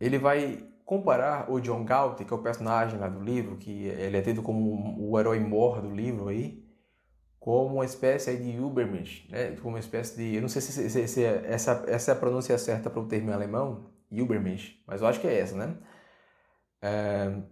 ele 0.00 0.18
vai 0.18 0.68
comparar 0.84 1.50
o 1.50 1.60
John 1.60 1.84
Galt, 1.84 2.18
que 2.24 2.32
é 2.32 2.36
o 2.36 2.42
personagem 2.42 2.98
lá 2.98 3.08
do 3.08 3.20
livro, 3.20 3.56
que 3.56 3.86
ele 3.86 4.16
é 4.16 4.22
tido 4.22 4.42
como 4.42 4.96
o 4.98 5.18
herói 5.18 5.40
mor 5.40 5.80
do 5.80 5.90
livro 5.90 6.28
aí, 6.28 6.62
como 7.38 7.76
uma 7.76 7.84
espécie 7.84 8.36
de 8.36 8.56
Übermensch, 8.56 9.28
né? 9.28 9.56
como 9.56 9.70
uma 9.70 9.80
espécie 9.80 10.16
de... 10.16 10.36
Eu 10.36 10.42
não 10.42 10.48
sei 10.48 10.62
se, 10.62 10.90
se, 10.90 11.08
se 11.08 11.24
essa, 11.24 11.84
essa 11.88 12.12
é 12.12 12.14
a 12.14 12.18
pronúncia 12.18 12.56
certa 12.58 12.88
para 12.88 13.00
o 13.00 13.08
termo 13.08 13.30
em 13.30 13.32
alemão, 13.32 13.90
Übermensch, 14.10 14.80
mas 14.86 15.00
eu 15.00 15.06
acho 15.06 15.20
que 15.20 15.26
é 15.26 15.38
essa, 15.38 15.56
né? 15.56 15.76
É 16.82 17.42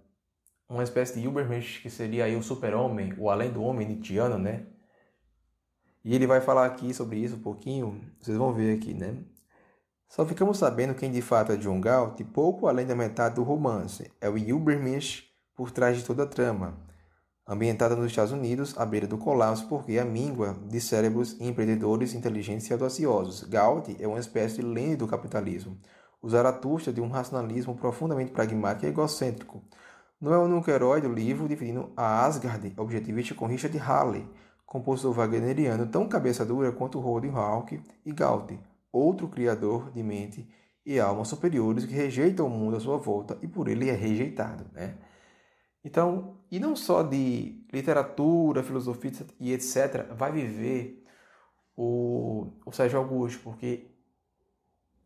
uma 0.68 0.84
espécie 0.84 1.18
de 1.18 1.26
Übermensch 1.26 1.80
que 1.82 1.90
seria 1.90 2.24
aí 2.24 2.36
o 2.36 2.42
super-homem, 2.42 3.14
o 3.18 3.28
além 3.28 3.50
do 3.50 3.62
homem 3.62 3.88
nietzschiano, 3.88 4.38
né? 4.38 4.66
E 6.04 6.14
ele 6.14 6.26
vai 6.26 6.40
falar 6.40 6.66
aqui 6.66 6.94
sobre 6.94 7.18
isso 7.18 7.36
um 7.36 7.42
pouquinho, 7.42 8.00
vocês 8.20 8.36
vão 8.36 8.52
ver 8.52 8.76
aqui, 8.76 8.94
né? 8.94 9.24
Só 10.10 10.26
ficamos 10.26 10.58
sabendo 10.58 10.92
quem 10.92 11.08
de 11.08 11.22
fato 11.22 11.52
é 11.52 11.56
John 11.56 11.80
Galt 11.80 12.20
pouco 12.34 12.66
além 12.66 12.84
da 12.84 12.96
metade 12.96 13.36
do 13.36 13.44
romance. 13.44 14.10
É 14.20 14.28
o 14.28 14.36
Übermensch 14.36 15.22
por 15.54 15.70
trás 15.70 15.96
de 15.96 16.04
toda 16.04 16.24
a 16.24 16.26
trama. 16.26 16.76
Ambientada 17.46 17.94
nos 17.94 18.06
Estados 18.06 18.32
Unidos, 18.32 18.76
à 18.76 18.84
beira 18.84 19.06
do 19.06 19.16
colapso 19.16 19.68
porque 19.68 20.00
a 20.00 20.04
míngua 20.04 20.56
de 20.66 20.80
cérebros 20.80 21.40
empreendedores 21.40 22.12
inteligentes 22.12 22.68
e 22.68 22.72
audaciosos. 22.72 23.44
Galt 23.44 23.88
é 24.00 24.08
uma 24.08 24.18
espécie 24.18 24.56
de 24.56 24.62
lenda 24.62 24.96
do 24.96 25.06
capitalismo. 25.06 25.78
O 26.20 26.28
Zaratustra 26.28 26.92
de 26.92 27.00
um 27.00 27.08
racionalismo 27.08 27.76
profundamente 27.76 28.32
pragmático 28.32 28.86
e 28.86 28.88
egocêntrico. 28.88 29.62
Não 30.20 30.34
é 30.34 30.38
o 30.38 30.42
único 30.42 30.68
herói 30.68 31.00
do 31.00 31.12
livro 31.12 31.46
dividindo 31.46 31.92
a 31.96 32.26
Asgard 32.26 32.74
objetivista 32.76 33.32
com 33.36 33.46
Richard 33.46 33.78
Halley, 33.78 34.28
compositor 34.66 35.12
wagneriano 35.12 35.86
tão 35.86 36.08
cabeça 36.08 36.44
dura 36.44 36.72
quanto 36.72 36.98
Rodin 36.98 37.30
Hawk 37.30 37.80
e 38.04 38.12
Galt, 38.12 38.50
outro 38.92 39.28
criador 39.28 39.90
de 39.92 40.02
mente 40.02 40.48
e 40.84 40.98
alma 40.98 41.24
superiores 41.24 41.84
que 41.84 41.92
rejeita 41.92 42.42
o 42.42 42.48
mundo 42.48 42.76
à 42.76 42.80
sua 42.80 42.96
volta 42.96 43.38
e 43.42 43.48
por 43.48 43.68
ele 43.68 43.88
é 43.88 43.94
rejeitado, 43.94 44.66
né? 44.72 44.98
Então, 45.84 46.38
e 46.50 46.58
não 46.58 46.76
só 46.76 47.02
de 47.02 47.64
literatura, 47.72 48.62
filosofia 48.62 49.12
e 49.38 49.52
etc, 49.52 50.12
vai 50.14 50.30
viver 50.30 51.04
o, 51.76 52.52
o 52.66 52.72
Sérgio 52.72 52.98
Augusto, 52.98 53.40
porque 53.42 53.86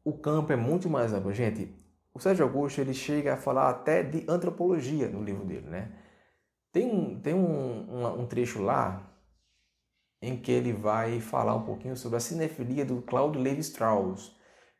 o 0.04 0.12
campo 0.12 0.52
é 0.52 0.56
muito 0.56 0.90
mais 0.90 1.12
amplo. 1.12 1.32
Gente, 1.32 1.72
o 2.12 2.18
Sérgio 2.18 2.44
Augusto 2.44 2.80
ele 2.80 2.92
chega 2.92 3.34
a 3.34 3.36
falar 3.36 3.70
até 3.70 4.02
de 4.02 4.24
antropologia 4.28 5.08
no 5.08 5.22
livro 5.22 5.44
dele, 5.44 5.68
né? 5.68 5.92
Tem 6.72 6.86
um, 6.86 7.20
tem 7.20 7.34
um, 7.34 8.02
um, 8.02 8.20
um 8.22 8.26
trecho 8.26 8.60
lá 8.60 9.13
em 10.24 10.36
que 10.36 10.50
ele 10.50 10.72
vai 10.72 11.20
falar 11.20 11.54
um 11.54 11.62
pouquinho 11.62 11.96
sobre 11.96 12.16
a 12.16 12.20
cinefilia 12.20 12.84
do 12.84 13.02
Claude 13.02 13.38
Levi-Strauss. 13.38 14.34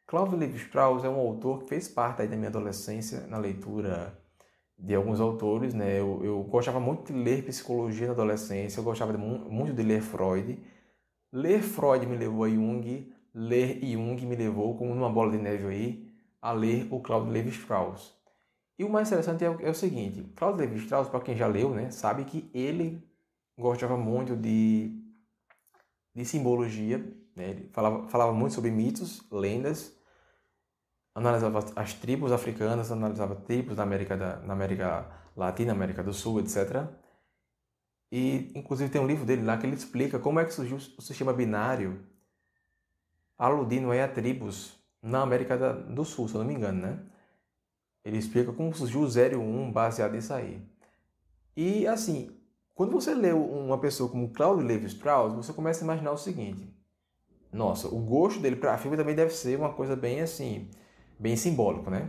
Claude 0.07 0.37
Levi-Strauss 0.37 1.05
é 1.05 1.09
um 1.09 1.19
autor 1.19 1.63
que 1.63 1.69
fez 1.69 1.87
parte 1.87 2.27
da 2.27 2.37
minha 2.37 2.49
adolescência 2.49 3.27
na 3.27 3.37
leitura 3.37 4.19
de 4.79 4.95
alguns 4.95 5.21
autores, 5.21 5.75
né? 5.75 6.01
Eu, 6.01 6.21
eu, 6.25 6.43
gostava 6.45 6.81
muito 6.81 7.13
de 7.13 7.19
ler 7.19 7.45
psicologia 7.45 8.07
na 8.07 8.13
adolescência, 8.13 8.81
eu 8.81 8.85
gostava 8.85 9.13
de, 9.13 9.19
muito 9.19 9.73
de 9.73 9.83
ler 9.83 10.01
Freud. 10.03 10.59
Ler 11.33 11.63
Freud 11.63 12.07
me 12.07 12.17
levou 12.17 12.45
a 12.45 12.49
Jung, 12.49 13.13
ler 13.35 13.81
Jung 13.85 14.27
me 14.27 14.37
levou, 14.37 14.77
como 14.77 14.95
numa 14.95 15.11
bola 15.11 15.33
de 15.33 15.39
neve 15.39 15.67
aí, 15.67 16.09
a 16.41 16.53
ler 16.53 16.89
o 16.91 17.01
Claude 17.01 17.31
Levi-Strauss. 17.31 18.15
E 18.79 18.85
o 18.85 18.91
mais 18.91 19.09
interessante 19.09 19.45
é 19.45 19.51
o, 19.51 19.61
é 19.61 19.71
o 19.71 19.75
seguinte, 19.75 20.25
Claude 20.35 20.59
Levi-Strauss, 20.59 21.09
para 21.09 21.21
quem 21.21 21.37
já 21.37 21.47
leu, 21.47 21.71
né, 21.71 21.91
sabe 21.91 22.25
que 22.25 22.51
ele 22.53 23.03
gostava 23.57 23.97
muito 23.97 24.35
de 24.37 25.04
de 26.15 26.25
simbologia, 26.25 26.99
Né? 27.35 27.51
Ele 27.51 27.69
falava, 27.73 28.09
falava 28.09 28.33
muito 28.33 28.55
sobre 28.55 28.71
mitos, 28.71 29.29
lendas, 29.31 29.97
analisava 31.15 31.65
as 31.77 31.95
tribos 31.95 32.33
africanas, 32.33 32.93
analisava 32.93 33.35
tribos 33.37 33.77
na 33.77 33.83
América, 33.83 34.17
da, 34.17 34.37
na 34.41 34.53
América 34.53 35.11
Latina, 35.37 35.73
América 35.73 36.03
do 36.03 36.13
Sul, 36.13 36.41
etc. 36.41 36.87
E, 38.13 38.53
inclusive, 38.55 38.91
tem 38.91 39.01
um 39.01 39.07
livro 39.07 39.25
dele 39.25 39.43
lá 39.43 39.57
que 39.59 39.67
ele 39.67 39.75
explica 39.75 40.19
como 40.19 40.39
é 40.39 40.45
que 40.45 40.55
surgiu 40.55 40.77
o 40.77 41.03
sistema 41.03 41.33
binário, 41.33 42.07
aludindo 43.37 43.91
aí 43.91 44.01
a 44.01 44.09
tribos 44.09 44.79
na 45.03 45.23
América 45.23 45.57
do 45.57 46.05
Sul, 46.05 46.29
se 46.29 46.35
eu 46.35 46.39
não 46.39 46.47
me 46.47 46.55
engano, 46.55 46.81
né? 46.81 46.99
Ele 48.05 48.19
explica 48.19 48.53
como 48.53 48.75
surgiu 48.75 49.01
o 49.01 49.09
0 49.09 49.35
e 49.35 49.37
1 49.37 49.73
baseado 49.73 50.13
nisso 50.13 50.33
aí. 50.33 50.63
E, 51.57 51.87
assim, 51.87 52.31
quando 52.75 52.93
você 52.93 53.15
lê 53.15 53.33
uma 53.33 53.79
pessoa 53.79 54.11
como 54.11 54.31
Claudio 54.31 54.67
Levi-Strauss, 54.67 55.35
você 55.35 55.53
começa 55.53 55.83
a 55.83 55.85
imaginar 55.85 56.11
o 56.13 56.17
seguinte. 56.17 56.69
Nossa, 57.53 57.87
o 57.87 57.99
gosto 58.01 58.41
dele 58.41 58.57
para 58.57 58.77
filme 58.77 58.97
também 58.97 59.15
deve 59.15 59.33
ser 59.33 59.57
uma 59.57 59.73
coisa 59.73 59.95
bem, 59.95 60.21
assim, 60.21 60.69
bem 61.19 61.37
simbólico, 61.37 61.89
né? 61.89 62.09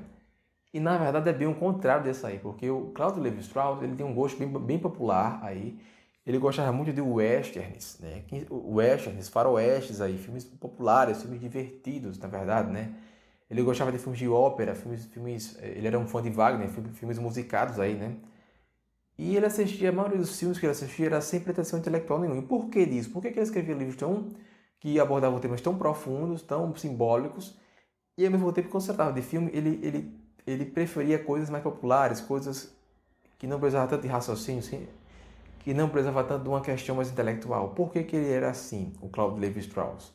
E 0.74 0.80
na 0.80 0.98
verdade 0.98 1.30
é 1.30 1.34
bem 1.34 1.48
o 1.48 1.56
contrário 1.56 2.04
desse 2.04 2.26
aí, 2.26 2.40
porque 2.40 2.70
o 2.70 2.92
Claudio 2.96 3.22
Levi-Strauss 3.22 3.82
ele 3.84 3.96
tem 3.96 4.06
um 4.06 4.14
gosto 4.14 4.38
bem, 4.38 4.50
bem 4.50 4.80
popular 4.80 5.40
aí. 5.44 5.80
Ele 6.26 6.40
gostava 6.40 6.72
muito 6.72 6.92
de 6.92 7.00
westerns, 7.00 8.00
né? 8.00 8.24
Westerns, 8.50 9.30
faroestes 9.30 10.02
aí, 10.02 10.18
filmes 10.18 10.44
populares, 10.44 11.22
filmes 11.22 11.40
divertidos, 11.40 12.18
na 12.18 12.28
verdade, 12.28 12.72
né? 12.72 12.96
Ele 13.48 13.62
gostava 13.62 13.92
de 13.92 14.00
filmes 14.00 14.18
de 14.18 14.28
ópera, 14.28 14.74
filmes, 14.74 15.06
filmes 15.06 15.56
ele 15.62 15.86
era 15.86 16.00
um 16.00 16.08
fã 16.08 16.24
de 16.24 16.32
Wagner, 16.32 16.68
filmes 16.68 17.20
musicados 17.20 17.80
aí, 17.80 17.94
né? 17.94 18.16
E 19.18 19.36
ele 19.36 19.46
assistia, 19.46 19.90
a 19.90 19.92
maioria 19.92 20.18
dos 20.18 20.38
filmes 20.38 20.60
que 20.60 20.66
ele 20.66 20.72
assistia 20.72 21.06
era 21.06 21.22
sem 21.22 21.40
pretensão 21.40 21.80
intelectual 21.80 22.20
nenhuma. 22.20 22.40
E 22.40 22.46
por 22.46 22.70
que 22.70 22.86
disso? 22.86 23.12
Por 23.12 23.22
que 23.22 23.30
ele 23.30 23.42
escrevia 23.42 23.76
livros 23.76 23.96
tão 23.96 24.30
que 24.80 25.00
abordavam 25.00 25.40
temas 25.40 25.62
tão 25.62 25.78
profundos, 25.78 26.42
tão 26.42 26.76
simbólicos, 26.76 27.58
e 28.18 28.26
ao 28.26 28.32
mesmo 28.32 28.52
tempo, 28.54 28.70
quando 28.70 28.82
se 28.82 28.88
tratava 28.88 29.14
de 29.14 29.22
filme, 29.22 29.50
ele, 29.54 29.80
ele 29.82 30.26
ele 30.46 30.66
preferia 30.66 31.18
coisas 31.18 31.50
mais 31.50 31.64
populares, 31.64 32.22
coisas 32.22 32.74
que 33.38 33.48
não 33.48 33.60
precisavam 33.60 33.88
tanto 33.90 34.04
de 34.04 34.08
raciocínio, 34.08 34.88
que 35.60 35.74
não 35.74 35.90
precisavam 35.90 36.24
tanto 36.26 36.44
de 36.44 36.50
uma 36.50 36.62
questão 36.62 36.96
mais 36.96 37.12
intelectual. 37.12 37.70
Por 37.70 37.92
que, 37.92 38.04
que 38.04 38.16
ele 38.16 38.32
era 38.32 38.50
assim, 38.52 38.94
o 39.02 39.10
Claude 39.10 39.40
Levi-Strauss? 39.40 40.14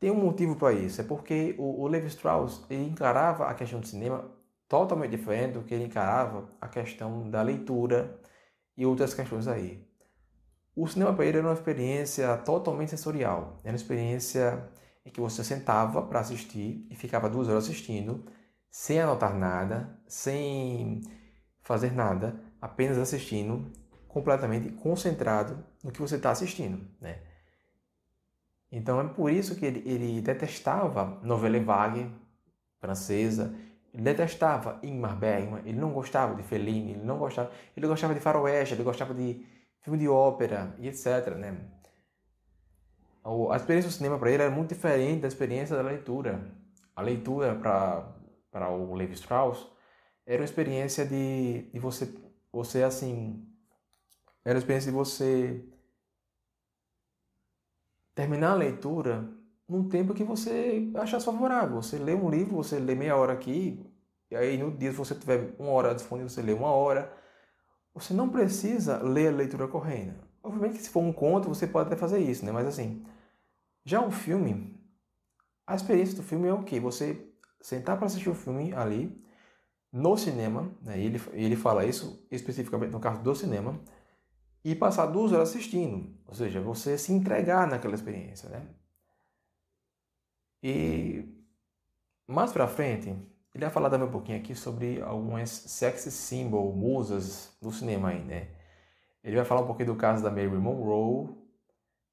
Tem 0.00 0.10
um 0.10 0.16
motivo 0.16 0.56
para 0.56 0.72
isso, 0.72 1.00
é 1.00 1.04
porque 1.04 1.54
o, 1.56 1.82
o 1.82 1.86
Levi-Strauss 1.86 2.66
encarava 2.68 3.46
a 3.46 3.54
questão 3.54 3.80
do 3.80 3.86
cinema 3.86 4.30
totalmente 4.74 5.12
diferente 5.12 5.52
do 5.52 5.62
que 5.62 5.72
ele 5.72 5.84
encarava 5.84 6.50
a 6.60 6.66
questão 6.66 7.30
da 7.30 7.40
leitura 7.42 8.20
e 8.76 8.84
outras 8.84 9.14
questões 9.14 9.46
aí. 9.46 9.86
O 10.74 10.88
cinema 10.88 11.14
para 11.14 11.24
ele 11.24 11.38
era 11.38 11.46
uma 11.46 11.54
experiência 11.54 12.36
totalmente 12.38 12.90
sensorial, 12.90 13.60
era 13.62 13.70
uma 13.70 13.76
experiência 13.76 14.68
em 15.06 15.10
que 15.10 15.20
você 15.20 15.44
sentava 15.44 16.02
para 16.02 16.18
assistir 16.18 16.88
e 16.90 16.96
ficava 16.96 17.30
duas 17.30 17.46
horas 17.46 17.64
assistindo, 17.64 18.24
sem 18.68 18.98
anotar 18.98 19.32
nada, 19.38 19.96
sem 20.08 21.02
fazer 21.62 21.92
nada, 21.92 22.34
apenas 22.60 22.98
assistindo, 22.98 23.70
completamente 24.08 24.70
concentrado 24.72 25.64
no 25.84 25.92
que 25.92 26.00
você 26.00 26.16
está 26.16 26.32
assistindo, 26.32 26.84
né? 27.00 27.20
Então 28.72 29.00
é 29.00 29.04
por 29.06 29.30
isso 29.30 29.54
que 29.54 29.64
ele, 29.64 29.88
ele 29.88 30.20
detestava 30.20 31.20
novela 31.22 31.60
vague 31.60 32.10
francesa, 32.80 33.54
ele 33.94 34.02
detestava 34.02 34.80
Ingmar 34.82 35.16
Bergman, 35.16 35.62
ele 35.64 35.78
não 35.78 35.92
gostava 35.92 36.34
de 36.34 36.42
Fellini, 36.42 36.94
ele 36.94 37.04
não 37.04 37.16
gostava, 37.16 37.52
ele 37.76 37.86
gostava 37.86 38.12
de 38.12 38.18
faroeste, 38.18 38.74
ele 38.74 38.82
gostava 38.82 39.14
de 39.14 39.46
filme 39.82 39.98
de 39.98 40.08
ópera 40.08 40.74
e 40.80 40.88
etc, 40.88 41.36
né? 41.36 41.56
a 43.50 43.56
experiência 43.56 43.88
do 43.88 43.94
cinema 43.94 44.18
para 44.18 44.30
ele 44.30 44.42
era 44.42 44.50
muito 44.50 44.74
diferente 44.74 45.22
da 45.22 45.28
experiência 45.28 45.76
da 45.76 45.82
leitura. 45.82 46.52
A 46.94 47.00
leitura 47.00 47.54
para 47.54 48.68
o 48.68 48.94
Levi 48.94 49.14
Strauss 49.14 49.66
era 50.26 50.42
uma 50.42 50.44
experiência 50.44 51.06
de, 51.06 51.70
de 51.72 51.78
você, 51.78 52.12
você 52.52 52.82
assim, 52.82 53.48
era 54.44 54.54
uma 54.54 54.58
experiência 54.58 54.90
de 54.90 54.96
você 54.96 55.64
terminar 58.14 58.50
a 58.50 58.56
leitura 58.56 59.26
num 59.68 59.88
tempo 59.88 60.14
que 60.14 60.24
você 60.24 60.90
achasse 60.94 61.24
favorável. 61.24 61.80
Você 61.80 61.98
lê 61.98 62.14
um 62.14 62.30
livro, 62.30 62.56
você 62.56 62.78
lê 62.78 62.94
meia 62.94 63.16
hora 63.16 63.32
aqui, 63.32 63.84
e 64.30 64.36
aí 64.36 64.58
no 64.58 64.70
dia 64.70 64.90
se 64.90 64.98
você 64.98 65.14
tiver 65.14 65.54
uma 65.58 65.70
hora 65.70 65.94
disponível, 65.94 66.28
você 66.28 66.42
lê 66.42 66.52
uma 66.52 66.70
hora. 66.70 67.12
Você 67.94 68.12
não 68.12 68.28
precisa 68.28 68.98
ler 69.02 69.28
a 69.28 69.36
leitura 69.36 69.68
correndo. 69.68 70.14
Obviamente 70.42 70.76
que 70.76 70.82
se 70.82 70.90
for 70.90 71.00
um 71.00 71.12
conto, 71.12 71.48
você 71.48 71.66
pode 71.66 71.86
até 71.86 71.96
fazer 71.96 72.18
isso, 72.18 72.44
né? 72.44 72.52
Mas 72.52 72.66
assim, 72.66 73.04
já 73.84 74.00
um 74.00 74.10
filme, 74.10 74.80
a 75.66 75.74
experiência 75.74 76.16
do 76.16 76.22
filme 76.22 76.48
é 76.48 76.52
o 76.52 76.64
que? 76.64 76.80
Você 76.80 77.30
sentar 77.60 77.96
para 77.96 78.06
assistir 78.06 78.28
o 78.28 78.34
filme 78.34 78.72
ali, 78.74 79.24
no 79.94 80.16
cinema, 80.16 80.70
né? 80.82 81.00
ele, 81.00 81.22
ele 81.32 81.54
fala 81.54 81.84
isso 81.84 82.26
especificamente 82.30 82.90
no 82.90 82.98
caso 82.98 83.22
do 83.22 83.34
cinema, 83.34 83.80
e 84.64 84.74
passar 84.74 85.06
duas 85.06 85.32
horas 85.32 85.50
assistindo. 85.50 86.12
Ou 86.26 86.34
seja, 86.34 86.60
você 86.60 86.98
se 86.98 87.12
entregar 87.12 87.68
naquela 87.68 87.94
experiência, 87.94 88.48
né? 88.48 88.66
E 90.66 91.28
mais 92.26 92.50
para 92.50 92.66
frente, 92.66 93.10
ele 93.54 93.64
vai 93.64 93.68
falar 93.68 93.90
também 93.90 94.08
um 94.08 94.10
pouquinho 94.10 94.38
aqui 94.38 94.54
sobre 94.54 94.98
algumas 95.02 95.50
sex 95.50 96.04
symbol, 96.04 96.74
musas 96.74 97.54
do 97.60 97.70
cinema 97.70 98.08
aí, 98.08 98.24
né? 98.24 98.48
Ele 99.22 99.36
vai 99.36 99.44
falar 99.44 99.60
um 99.60 99.66
pouquinho 99.66 99.92
do 99.92 99.96
caso 99.96 100.24
da 100.24 100.30
Marilyn 100.30 100.56
Monroe, 100.56 101.36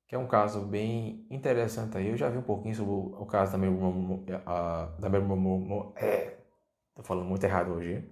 que 0.06 0.16
é 0.16 0.18
um 0.18 0.28
caso 0.28 0.66
bem 0.66 1.26
interessante 1.30 1.98
aí. 1.98 2.10
Eu 2.10 2.18
já 2.18 2.28
vi 2.28 2.40
um 2.40 2.42
pouquinho 2.42 2.76
sobre 2.76 2.92
o, 2.94 3.26
caso 3.26 3.54
da 3.54 3.58
Marilyn 3.58 3.80
Monroe, 3.80 4.26
da 5.00 5.10
Marilyn 5.10 5.36
Monroe, 5.38 5.94
é, 5.96 6.38
tô 6.94 7.04
falando 7.04 7.28
muito 7.28 7.46
errado 7.46 7.72
hoje, 7.72 8.04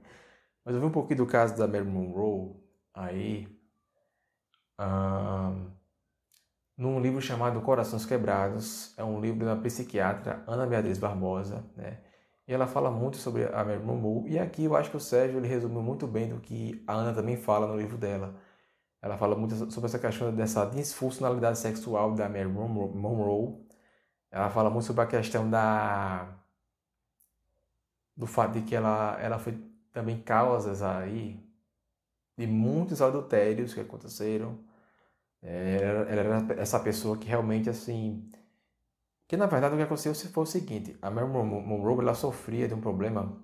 mas 0.64 0.74
eu 0.74 0.80
vi 0.80 0.88
um 0.88 0.92
pouquinho 0.92 1.18
do 1.18 1.28
caso 1.28 1.58
da 1.58 1.68
Marilyn 1.68 1.92
Monroe 1.92 2.56
aí, 2.94 3.46
um, 4.80 5.79
num 6.80 7.00
livro 7.00 7.22
chamado 7.22 7.62
Corações 7.62 8.06
Quebrados, 8.06 8.94
é 8.98 9.04
um 9.04 9.22
livro 9.22 9.46
da 9.46 9.56
psiquiatra 9.56 10.44
Ana 10.48 10.66
Beatriz 10.66 10.98
Barbosa, 10.98 11.64
né? 11.76 12.00
E 12.48 12.54
ela 12.54 12.66
fala 12.66 12.90
muito 12.90 13.18
sobre 13.18 13.46
a 13.46 13.64
Marilyn 13.64 13.86
Monroe, 13.86 14.32
e 14.32 14.40
aqui 14.40 14.64
eu 14.66 14.76
acho 14.76 14.90
que 14.90 14.98
o 14.98 15.00
Sérgio 15.00 15.38
ele 15.38 15.48
resumiu 15.48 15.84
muito 15.84 16.08
bem 16.08 16.30
do 16.30 16.40
que 16.40 16.84
a 16.88 16.94
Ana 16.94 17.14
também 17.14 17.38
fala 17.38 17.68
no 17.68 17.78
livro 17.78 17.98
dela 17.98 18.34
ela 19.02 19.18
fala 19.18 19.36
muito 19.36 19.72
sobre 19.72 19.88
essa 19.88 20.00
questão 20.00 20.34
dessa 20.34 20.66
disfuncionalidade 20.66 21.58
sexual 21.58 22.14
da 22.16 22.28
Mary 22.28 22.48
Monroe. 22.48 23.56
Ela 24.32 24.50
fala 24.50 24.70
muito 24.70 24.86
sobre 24.86 25.04
a 25.04 25.08
questão 25.08 25.50
da 25.50 26.36
do 28.16 28.28
fato 28.28 28.54
de 28.54 28.62
que 28.64 28.76
ela, 28.76 29.18
ela 29.22 29.40
foi 29.40 29.58
também 29.94 30.22
causas 30.22 30.82
aí 30.82 31.40
de 32.38 32.46
muitos 32.48 33.02
adultérios 33.02 33.74
que 33.74 33.80
aconteceram. 33.80 34.60
Ela, 35.42 36.10
era 36.10 36.62
essa 36.62 36.80
pessoa 36.80 37.18
que 37.18 37.28
realmente 37.28 37.70
assim 37.70 38.30
que 39.28 39.38
na 39.38 39.46
verdade 39.46 39.74
o 39.74 39.78
que 39.78 39.84
aconteceu 39.84 40.14
foi 40.14 40.44
o 40.44 40.46
seguinte 40.46 40.98
a 41.02 41.10
Mary 41.10 41.28
Monroe 41.28 42.00
ela 42.00 42.14
sofria 42.14 42.68
de 42.68 42.74
um 42.74 42.82
problema 42.82 43.42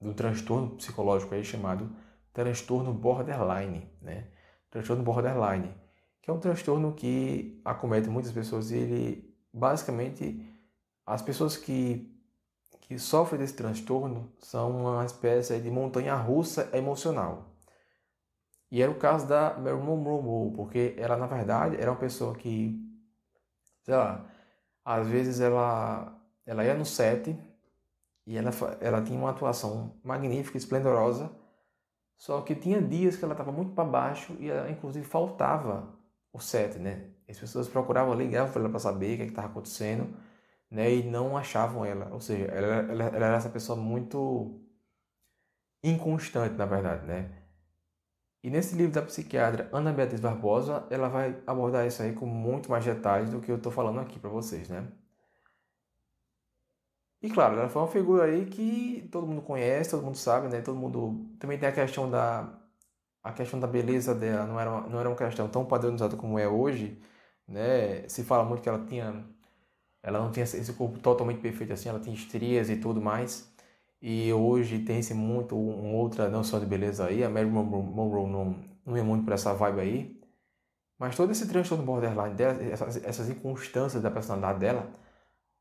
de 0.00 0.08
um 0.08 0.12
transtorno 0.12 0.70
psicológico 0.76 1.34
aí 1.34 1.44
chamado 1.44 1.94
transtorno 2.32 2.92
borderline 2.92 3.88
né 4.02 4.26
transtorno 4.74 5.04
borderline, 5.04 5.72
que 6.20 6.28
é 6.28 6.32
um 6.32 6.40
transtorno 6.40 6.92
que 6.94 7.60
acomete 7.64 8.08
muitas 8.08 8.32
pessoas 8.32 8.72
e 8.72 8.76
ele 8.76 9.34
basicamente 9.52 10.44
as 11.06 11.22
pessoas 11.22 11.56
que 11.56 12.10
que 12.80 12.98
sofrem 12.98 13.40
desse 13.40 13.54
transtorno 13.54 14.30
são 14.38 14.82
uma 14.82 15.04
espécie 15.06 15.58
de 15.58 15.70
montanha 15.70 16.14
russa 16.16 16.68
emocional. 16.74 17.53
E 18.74 18.82
era 18.82 18.90
o 18.90 18.96
caso 18.96 19.26
da 19.28 19.54
Marilyn 19.56 19.84
Monroe, 19.84 20.52
porque 20.56 20.96
ela 20.98 21.16
na 21.16 21.28
verdade 21.28 21.76
era 21.80 21.90
uma 21.92 21.96
pessoa 21.98 22.34
que 22.34 22.76
sei 23.82 23.94
lá, 23.94 24.26
às 24.84 25.06
vezes 25.06 25.40
ela 25.40 26.20
ela 26.44 26.64
ia 26.64 26.74
no 26.74 26.84
set 26.84 27.38
e 28.26 28.36
ela 28.36 28.50
ela 28.80 29.00
tinha 29.02 29.18
uma 29.18 29.30
atuação 29.30 29.94
magnífica, 30.02 30.58
esplendorosa 30.58 31.30
só 32.16 32.40
que 32.42 32.54
tinha 32.56 32.82
dias 32.82 33.16
que 33.16 33.24
ela 33.24 33.34
estava 33.34 33.52
muito 33.52 33.74
para 33.74 33.84
baixo 33.84 34.36
e 34.40 34.50
ela, 34.50 34.68
inclusive 34.70 35.06
faltava 35.06 35.96
o 36.32 36.40
set, 36.40 36.76
né? 36.78 37.10
As 37.28 37.38
pessoas 37.38 37.68
procuravam, 37.68 38.14
ligavam 38.14 38.52
para 38.52 38.62
ela 38.62 38.70
para 38.70 38.80
saber 38.80 39.14
o 39.14 39.16
que 39.18 39.22
é 39.22 39.26
estava 39.26 39.48
acontecendo, 39.48 40.16
né? 40.70 40.92
E 40.92 41.02
não 41.04 41.36
achavam 41.36 41.84
ela. 41.84 42.08
Ou 42.12 42.20
seja, 42.20 42.46
ela, 42.46 42.66
ela, 42.92 43.04
ela 43.04 43.26
era 43.26 43.36
essa 43.36 43.50
pessoa 43.50 43.78
muito 43.78 44.60
inconstante, 45.82 46.56
na 46.56 46.66
verdade, 46.66 47.06
né? 47.06 47.43
E 48.44 48.50
nesse 48.50 48.76
livro 48.76 48.92
da 48.92 49.00
psiquiatra 49.02 49.70
Ana 49.72 49.90
Beatriz 49.90 50.20
Barbosa, 50.20 50.86
ela 50.90 51.08
vai 51.08 51.34
abordar 51.46 51.86
isso 51.86 52.02
aí 52.02 52.12
com 52.12 52.26
muito 52.26 52.70
mais 52.70 52.84
detalhes 52.84 53.30
do 53.30 53.40
que 53.40 53.50
eu 53.50 53.56
estou 53.56 53.72
falando 53.72 54.00
aqui 54.00 54.18
para 54.18 54.28
vocês, 54.28 54.68
né? 54.68 54.86
E 57.22 57.30
claro, 57.30 57.58
ela 57.58 57.70
foi 57.70 57.80
uma 57.80 57.88
figura 57.88 58.24
aí 58.24 58.44
que 58.44 59.08
todo 59.10 59.26
mundo 59.26 59.40
conhece, 59.40 59.90
todo 59.92 60.04
mundo 60.04 60.18
sabe, 60.18 60.48
né? 60.48 60.60
Todo 60.60 60.76
mundo 60.78 61.26
também 61.38 61.58
tem 61.58 61.68
a 61.68 61.72
questão 61.72 62.10
da 62.10 62.60
a 63.22 63.32
questão 63.32 63.58
da 63.58 63.66
beleza 63.66 64.14
dela, 64.14 64.46
não 64.46 64.60
era 64.60 64.70
uma, 64.70 64.80
não 64.88 65.00
era 65.00 65.08
uma 65.08 65.16
questão 65.16 65.48
tão 65.48 65.64
padronizada 65.64 66.16
como 66.16 66.38
é 66.38 66.46
hoje, 66.46 67.00
né? 67.48 68.06
Se 68.08 68.24
fala 68.24 68.44
muito 68.44 68.62
que 68.62 68.68
ela 68.68 68.84
tinha 68.86 69.24
ela 70.02 70.18
não 70.20 70.30
tinha 70.32 70.44
esse 70.44 70.72
corpo 70.74 70.98
totalmente 71.00 71.40
perfeito 71.40 71.72
assim, 71.72 71.88
ela 71.88 72.00
tinha 72.00 72.14
estrias 72.14 72.70
e 72.70 72.76
tudo 72.76 73.00
mais. 73.00 73.53
E 74.06 74.30
hoje 74.34 74.80
tem-se 74.80 75.14
muito 75.14 75.58
uma 75.58 75.96
outra 75.96 76.28
noção 76.28 76.60
de 76.60 76.66
beleza 76.66 77.06
aí. 77.06 77.24
A 77.24 77.30
Mary 77.30 77.46
Monroe 77.46 78.30
não, 78.30 78.62
não 78.84 78.94
é 78.98 79.02
muito 79.02 79.24
por 79.24 79.32
essa 79.32 79.54
vibe 79.54 79.80
aí. 79.80 80.20
Mas 80.98 81.16
todo 81.16 81.32
esse 81.32 81.48
transtorno 81.48 81.86
borderline 81.86 82.34
dela, 82.34 82.62
essas, 82.62 83.02
essas 83.02 83.30
inconstâncias 83.30 84.02
da 84.02 84.10
personalidade 84.10 84.58
dela, 84.58 84.92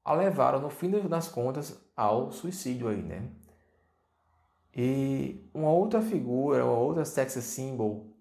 a 0.03 0.13
levaram, 0.13 0.59
no 0.59 0.69
fim 0.69 0.91
das 1.07 1.29
contas, 1.29 1.81
ao 1.95 2.33
suicídio 2.33 2.89
aí, 2.89 3.01
né? 3.01 3.29
E 4.75 5.49
uma 5.53 5.71
outra 5.71 6.01
figura, 6.01 6.65
uma 6.65 6.77
outra 6.77 7.05
sex 7.05 7.31
symbol, 7.35 8.13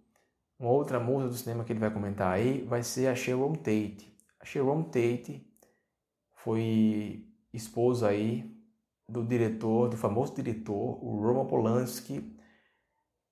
uma 0.56 0.70
outra 0.70 1.00
musa 1.00 1.26
do 1.26 1.34
cinema 1.34 1.64
que 1.64 1.72
ele 1.72 1.80
vai 1.80 1.90
comentar 1.90 2.32
aí, 2.32 2.62
vai 2.62 2.84
ser 2.84 3.08
a 3.08 3.16
Sharon 3.16 3.54
Tate. 3.54 4.16
A 4.38 4.44
Sharon 4.44 4.84
Tate 4.84 5.44
foi 6.32 7.26
esposa 7.52 8.06
aí 8.06 8.51
do 9.12 9.24
diretor, 9.24 9.88
do 9.88 9.96
famoso 9.96 10.34
diretor, 10.34 10.98
o 11.04 11.20
Roman 11.20 11.46
Polanski. 11.46 12.36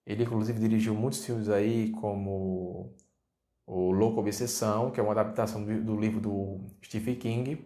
Ele 0.06 0.24
inclusive 0.24 0.58
dirigiu 0.58 0.94
muitos 0.94 1.24
filmes 1.24 1.48
aí, 1.48 1.90
como 1.92 2.94
o 3.66 3.92
Louco 3.92 4.20
Obsessão, 4.20 4.90
que 4.90 4.98
é 4.98 5.02
uma 5.02 5.12
adaptação 5.12 5.64
do, 5.64 5.96
livro 5.96 6.20
do 6.20 6.60
Stephen 6.84 7.14
King. 7.16 7.64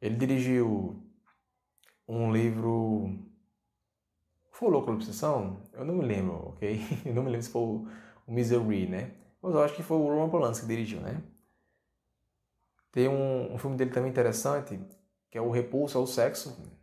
Ele 0.00 0.16
dirigiu 0.16 1.00
um 2.08 2.32
livro. 2.32 3.16
Foi 4.50 4.68
o 4.68 4.72
Louco 4.72 4.90
Obsessão? 4.90 5.62
Eu 5.72 5.84
não 5.84 5.94
me 5.94 6.04
lembro, 6.04 6.48
ok? 6.48 6.80
Eu 7.06 7.14
não 7.14 7.22
me 7.22 7.30
lembro 7.30 7.44
se 7.44 7.50
foi 7.50 7.62
o 7.62 7.86
Misery, 8.26 8.88
né? 8.88 9.12
Mas 9.42 9.54
eu 9.54 9.62
acho 9.62 9.74
que 9.74 9.82
foi 9.82 9.96
o 9.96 10.06
Roman 10.06 10.28
Polanski 10.28 10.66
que 10.66 10.72
dirigiu, 10.72 11.00
né? 11.00 11.22
Tem 12.92 13.08
um, 13.08 13.54
um 13.54 13.58
filme 13.58 13.76
dele 13.76 13.90
também 13.90 14.10
interessante, 14.10 14.78
que 15.30 15.38
é 15.38 15.40
o 15.40 15.50
Repulso 15.50 15.96
ao 15.96 16.06
Sexo. 16.06 16.79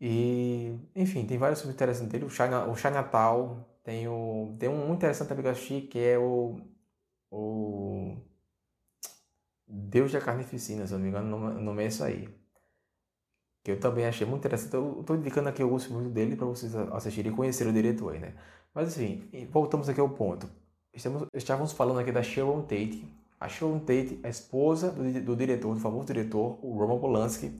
E, 0.00 0.78
enfim, 0.96 1.26
tem 1.26 1.36
vários 1.38 1.60
filmes 1.60 1.76
interessantes 1.76 2.10
dele. 2.10 2.24
O, 2.24 2.28
o 2.28 2.76
Chinatown, 2.76 3.64
tem, 3.84 4.08
o, 4.08 4.56
tem 4.58 4.68
um 4.68 4.86
muito 4.86 4.98
interessante 5.00 5.28
também 5.28 5.42
que 5.42 5.48
eu 5.48 5.52
assisti, 5.52 5.80
que 5.82 5.98
é 5.98 6.18
o, 6.18 6.60
o 7.30 8.16
Deus 9.68 10.12
da 10.12 10.20
Carnificina, 10.20 10.86
se 10.86 10.92
eu 10.92 10.98
não 10.98 11.04
me 11.04 11.10
engano, 11.10 11.36
o 11.36 11.60
nome 11.60 11.84
é 11.84 11.86
isso 11.88 12.02
aí. 12.02 12.28
Que 13.62 13.72
eu 13.72 13.80
também 13.80 14.06
achei 14.06 14.26
muito 14.26 14.40
interessante. 14.40 14.74
Eu 14.74 15.00
estou 15.00 15.16
indicando 15.16 15.48
aqui 15.48 15.62
alguns 15.62 15.84
filmes 15.84 16.10
dele 16.12 16.34
para 16.36 16.46
vocês 16.46 16.74
assistirem 16.74 17.32
e 17.32 17.36
conhecer 17.36 17.66
o 17.66 17.72
diretor 17.72 18.14
aí, 18.14 18.18
né? 18.18 18.34
Mas, 18.74 18.96
enfim, 18.96 19.46
voltamos 19.50 19.88
aqui 19.88 20.00
ao 20.00 20.08
ponto. 20.08 20.48
Estamos, 20.94 21.28
estávamos 21.34 21.72
falando 21.72 22.00
aqui 22.00 22.10
da 22.10 22.22
Sharon 22.22 22.62
Tate, 22.62 23.04
a 23.38 23.48
Sharon 23.48 23.80
Tate, 23.80 24.20
a 24.22 24.28
esposa 24.28 24.90
do, 24.92 25.20
do 25.22 25.36
diretor, 25.36 25.74
do 25.74 25.80
famoso 25.80 26.06
diretor, 26.06 26.58
o 26.64 26.76
Roman 26.78 26.98
Polanski, 26.98 27.52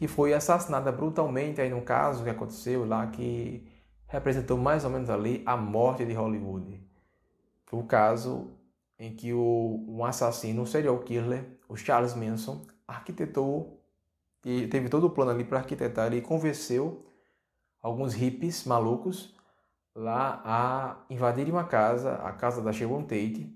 que 0.00 0.08
foi 0.08 0.32
assassinada 0.32 0.90
brutalmente 0.90 1.60
aí 1.60 1.68
num 1.68 1.82
caso 1.82 2.24
que 2.24 2.30
aconteceu 2.30 2.86
lá 2.86 3.06
que 3.08 3.68
representou 4.06 4.56
mais 4.56 4.82
ou 4.82 4.90
menos 4.90 5.10
ali 5.10 5.42
a 5.44 5.58
morte 5.58 6.06
de 6.06 6.14
Hollywood. 6.14 6.82
Foi 7.66 7.80
o 7.80 7.84
caso 7.84 8.50
em 8.98 9.14
que 9.14 9.34
o, 9.34 9.84
um 9.86 10.02
assassino, 10.02 10.62
um 10.62 10.64
serial 10.64 10.98
killer, 11.00 11.44
o 11.68 11.76
Charles 11.76 12.14
Manson, 12.14 12.66
arquitetou 12.88 13.78
e 14.42 14.66
teve 14.68 14.88
todo 14.88 15.06
o 15.06 15.10
plano 15.10 15.32
ali 15.32 15.44
para 15.44 15.58
arquitetar 15.58 16.14
e 16.14 16.22
convenceu 16.22 17.04
alguns 17.82 18.14
hippies 18.14 18.64
malucos 18.64 19.36
lá 19.94 20.40
a 20.46 21.04
invadirem 21.10 21.52
uma 21.52 21.64
casa, 21.64 22.14
a 22.14 22.32
casa 22.32 22.62
da 22.62 22.72
Sharon 22.72 23.02
Tate, 23.02 23.54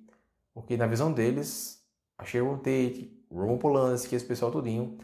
porque 0.53 0.77
na 0.77 0.87
visão 0.87 1.11
deles, 1.11 1.83
a 2.19 2.25
Sharon 2.27 2.59
Tate, 2.59 3.19
Roman 3.33 3.57
Polanski, 3.57 4.15
esse 4.15 4.27
pessoal 4.27 4.53
todinho, 4.53 4.99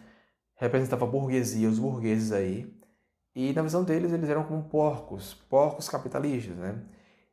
representava 0.61 1.07
a 1.07 1.09
burguesia, 1.09 1.68
os 1.68 1.79
burgueses 1.79 2.33
aí. 2.33 2.73
E 3.35 3.53
na 3.55 3.62
visão 3.62 3.83
deles, 3.83 4.12
eles 4.12 4.29
eram 4.29 4.44
como 4.44 4.62
porcos, 4.64 5.35
porcos 5.49 5.88
capitalistas, 5.88 6.57
né? 6.57 6.83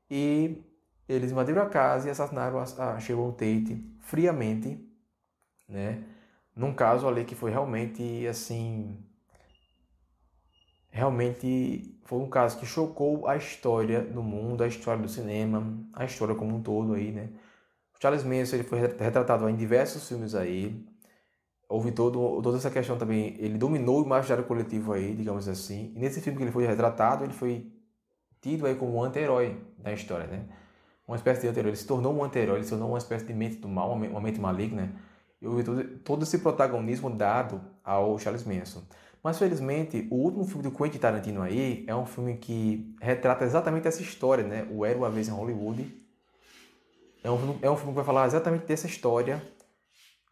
E 0.10 0.63
eles 1.10 1.32
invadiram 1.32 1.62
a 1.62 1.70
casa 1.70 2.08
e 2.08 2.12
assassinaram 2.12 2.60
a 2.60 3.00
Sharon 3.00 3.32
Tate 3.32 3.84
friamente, 4.00 4.80
né? 5.68 6.04
Num 6.56 6.74
caso 6.74 7.08
ali 7.08 7.26
que 7.26 7.36
foi 7.36 7.52
realmente, 7.52 8.26
assim... 8.28 8.98
Realmente 10.90 12.00
foi 12.06 12.20
um 12.20 12.30
caso 12.30 12.58
que 12.58 12.66
chocou 12.66 13.28
a 13.28 13.36
história 13.36 14.02
do 14.02 14.24
mundo, 14.24 14.63
a 14.63 14.68
história 14.68 15.02
do 15.02 15.10
cinema, 15.10 15.78
a 15.94 16.06
história 16.06 16.34
como 16.34 16.56
um 16.56 16.62
todo 16.63 16.94
aí, 16.94 17.12
né? 17.12 17.30
Charles 18.00 18.24
Manson 18.24 18.56
ele 18.56 18.63
foi 18.63 18.80
retratado 18.80 19.50
em 19.50 19.56
diversos 19.56 20.08
filmes 20.08 20.34
aí. 20.34 20.88
Houve 21.70 21.92
todo, 21.92 22.42
toda 22.42 22.58
essa 22.58 22.72
questão 22.72 22.98
também. 22.98 23.36
Ele 23.40 23.58
dominou 23.58 24.02
o 24.02 24.06
imaginário 24.06 24.46
coletivo 24.46 24.94
aí, 24.94 25.14
digamos 25.14 25.48
assim. 25.48 25.92
E 25.96 26.00
nesse 26.00 26.22
filme 26.22 26.38
que 26.38 26.44
ele 26.44 26.52
foi 26.52 26.66
retratado, 26.66 27.24
ele 27.24 27.34
foi 27.34 27.72
tido 28.42 28.66
aí 28.66 28.76
como 28.76 28.96
um 28.96 29.04
anti-herói 29.04 29.58
da 29.78 29.92
história, 29.92 30.28
né? 30.28 30.46
Uma 31.08 31.18
espécie 31.18 31.42
de 31.42 31.48
anti-herói. 31.48 31.72
Ele 31.72 31.78
se 31.78 31.86
tornou 31.86 32.16
um 32.16 32.24
anti-herói, 32.24 32.58
ele 32.58 32.64
se 32.64 32.70
tornou 32.70 32.90
uma 32.90 32.98
espécie 32.98 33.26
de 33.26 33.34
mente 33.34 33.58
do 33.58 33.68
mal, 33.68 33.92
uma 33.92 34.22
mente 34.22 34.40
maligna. 34.40 34.94
E 35.42 35.48
houve 35.48 35.64
todo, 35.64 35.84
todo 36.00 36.24
esse 36.24 36.40
protagonismo 36.40 37.10
dado 37.10 37.62
ao 37.84 38.18
Charles 38.18 38.46
Manson. 38.46 38.84
Mas 39.22 39.38
felizmente, 39.38 40.08
o 40.10 40.16
último 40.16 40.46
filme 40.46 40.64
do 40.64 40.72
Quentin 40.72 41.00
Tarantino 41.00 41.42
aí 41.42 41.84
é 41.88 41.96
um 41.96 42.06
filme 42.06 42.38
que 42.38 42.96
retrata 43.02 43.44
exatamente 43.44 43.88
essa 43.88 44.02
história, 44.02 44.46
né? 44.46 44.68
O 44.72 44.86
Era 44.86 44.98
uma 44.98 45.10
vez 45.10 45.28
em 45.28 45.32
Hollywood 45.32 46.08
é 47.28 47.32
um, 47.32 47.60
é 47.62 47.70
um 47.70 47.76
filme 47.76 47.92
que 47.92 47.96
vai 47.96 48.06
falar 48.06 48.26
exatamente 48.26 48.66
dessa 48.66 48.88
história 48.88 49.42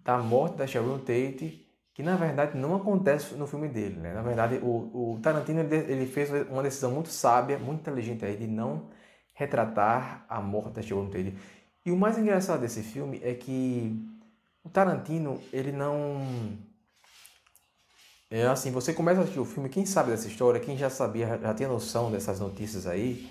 da 0.06 0.20
morte 0.20 0.58
da 0.58 0.68
Sharon 0.68 1.00
Tate, 1.00 1.68
que 1.92 2.04
na 2.04 2.16
verdade 2.16 2.56
não 2.56 2.76
acontece 2.76 3.34
no 3.34 3.48
filme 3.48 3.68
dele. 3.68 3.96
Né? 3.96 4.14
Na 4.14 4.22
verdade, 4.22 4.60
o, 4.62 5.16
o 5.16 5.20
Tarantino 5.20 5.62
ele 5.62 6.06
fez 6.06 6.30
uma 6.48 6.62
decisão 6.62 6.92
muito 6.92 7.10
sábia, 7.10 7.58
muito 7.58 7.82
inteligente 7.82 8.24
aí, 8.24 8.38
de 8.38 8.46
não 8.46 8.88
retratar 9.34 10.24
a 10.30 10.40
morte 10.40 10.76
da 10.76 10.82
Sharon 10.84 11.08
Tate. 11.08 11.36
E 11.84 11.92
o 11.92 11.98
mais 11.98 12.18
engraçado 12.20 12.62
desse 12.62 12.84
filme 12.84 13.20
é 13.24 13.34
que 13.34 14.00
o 14.64 14.70
Tarantino, 14.70 15.42
ele 15.52 15.72
não. 15.72 16.22
É 18.30 18.46
assim, 18.48 18.72
você 18.72 18.94
começa 18.94 19.22
a 19.22 19.24
assistir 19.24 19.40
o 19.40 19.46
filme, 19.46 19.70
quem 19.70 19.86
sabe 19.86 20.12
dessa 20.12 20.28
história, 20.28 20.60
quem 20.60 20.78
já 20.78 20.90
sabia, 20.90 21.40
já 21.40 21.54
tinha 21.54 21.70
noção 21.70 22.12
dessas 22.12 22.40
notícias 22.40 22.86
aí, 22.86 23.30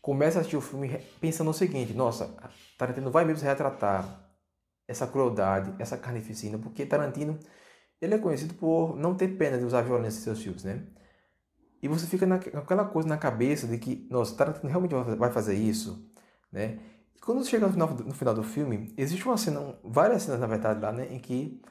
começa 0.00 0.38
a 0.38 0.40
assistir 0.40 0.56
o 0.56 0.60
filme 0.60 1.00
pensando 1.20 1.50
o 1.50 1.54
seguinte: 1.54 1.92
nossa, 1.92 2.34
Tarantino 2.78 3.10
vai 3.10 3.24
mesmo 3.24 3.46
retratar 3.46 4.29
essa 4.90 5.06
crueldade, 5.06 5.72
essa 5.78 5.96
carnificina, 5.96 6.58
porque 6.58 6.84
Tarantino 6.84 7.38
ele 8.00 8.14
é 8.14 8.18
conhecido 8.18 8.54
por 8.54 8.96
não 8.96 9.14
ter 9.14 9.28
pena 9.36 9.56
de 9.56 9.64
usar 9.64 9.82
violência 9.82 10.18
em 10.18 10.22
seus 10.22 10.42
filmes, 10.42 10.64
né? 10.64 10.82
E 11.82 11.88
você 11.88 12.06
fica 12.06 12.26
naquela 12.26 12.84
coisa 12.84 13.08
na 13.08 13.16
cabeça 13.16 13.66
de 13.66 13.78
que, 13.78 14.06
nossa, 14.10 14.36
Tarantino 14.36 14.68
realmente 14.68 14.94
vai 15.16 15.30
fazer 15.30 15.54
isso, 15.54 16.10
né? 16.52 16.80
E 17.14 17.20
quando 17.20 17.44
chega 17.46 17.66
no 17.66 17.72
final, 17.72 17.88
no 17.88 18.14
final 18.14 18.34
do 18.34 18.42
filme, 18.42 18.92
existe 18.96 19.24
uma 19.26 19.36
cena, 19.36 19.78
várias 19.84 20.24
cenas 20.24 20.40
na 20.40 20.46
verdade 20.46 20.80
lá, 20.80 20.92
né, 20.92 21.06
em 21.10 21.20
que 21.20 21.62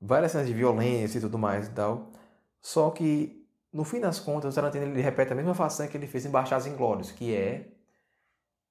várias 0.00 0.32
cenas 0.32 0.46
de 0.46 0.52
violência 0.54 1.18
e 1.18 1.20
tudo 1.20 1.38
mais 1.38 1.68
e 1.68 1.70
tal, 1.70 2.12
só 2.60 2.90
que 2.90 3.46
no 3.72 3.84
fim 3.84 4.00
das 4.00 4.20
contas, 4.20 4.52
o 4.52 4.54
Tarantino 4.54 4.84
ele 4.84 5.00
repete 5.00 5.32
a 5.32 5.36
mesma 5.36 5.54
façanha 5.54 5.88
que 5.88 5.96
ele 5.96 6.06
fez 6.06 6.26
em 6.26 6.30
Bastardos 6.30 6.66
Inglórios, 6.66 7.12
que 7.12 7.34
é 7.34 7.72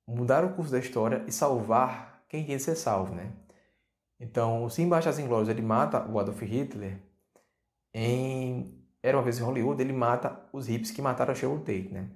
mudar 0.08 0.45
o 0.45 0.54
curso 0.54 0.71
da 0.71 0.80
história 0.80 1.23
e 1.28 1.32
salvar 1.32 2.23
quem 2.30 2.45
tem 2.45 2.58
que 2.58 2.63
ser 2.63 2.75
salvo, 2.75 3.15
né? 3.15 3.32
Então, 4.25 4.67
se 4.69 4.81
em 4.81 4.89
Bastardos 4.89 5.19
Inglórios 5.19 5.49
ele 5.49 5.61
mata 5.61 6.03
o 6.09 6.19
Adolf 6.19 6.41
Hitler, 6.41 6.97
em 7.93 8.73
Era 9.01 9.17
Uma 9.17 9.23
Vez 9.23 9.39
em 9.39 9.43
Hollywood 9.43 9.81
ele 9.81 9.93
mata 9.93 10.47
os 10.51 10.67
hippies 10.67 10.91
que 10.91 11.01
mataram 11.01 11.31
a 11.31 11.35
Sharon 11.35 11.59
Tate, 11.59 11.89
né? 11.91 12.09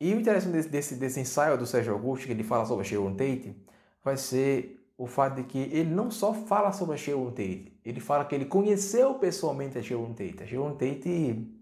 E 0.00 0.12
o 0.14 0.20
interessante 0.20 0.52
desse, 0.52 0.68
desse, 0.68 0.94
desse 0.96 1.20
ensaio 1.20 1.56
do 1.56 1.66
Sérgio 1.66 1.92
Augusto, 1.92 2.26
que 2.26 2.32
ele 2.32 2.42
fala 2.44 2.64
sobre 2.64 2.84
a 2.84 2.88
Sharon 2.88 3.14
Tate, 3.14 3.56
vai 4.02 4.16
ser 4.16 4.78
o 4.96 5.06
fato 5.06 5.36
de 5.36 5.44
que 5.44 5.58
ele 5.58 5.90
não 5.90 6.10
só 6.10 6.34
fala 6.34 6.72
sobre 6.72 6.94
a 6.94 6.98
Sharon 6.98 7.30
Tate, 7.30 7.72
ele 7.84 8.00
fala 8.00 8.24
que 8.24 8.34
ele 8.34 8.44
conheceu 8.44 9.14
pessoalmente 9.14 9.78
a 9.78 9.82
Sharon 9.82 10.12
Tate. 10.12 10.42
A 10.42 10.46
Sharon 10.46 10.74
Tate 10.74 11.54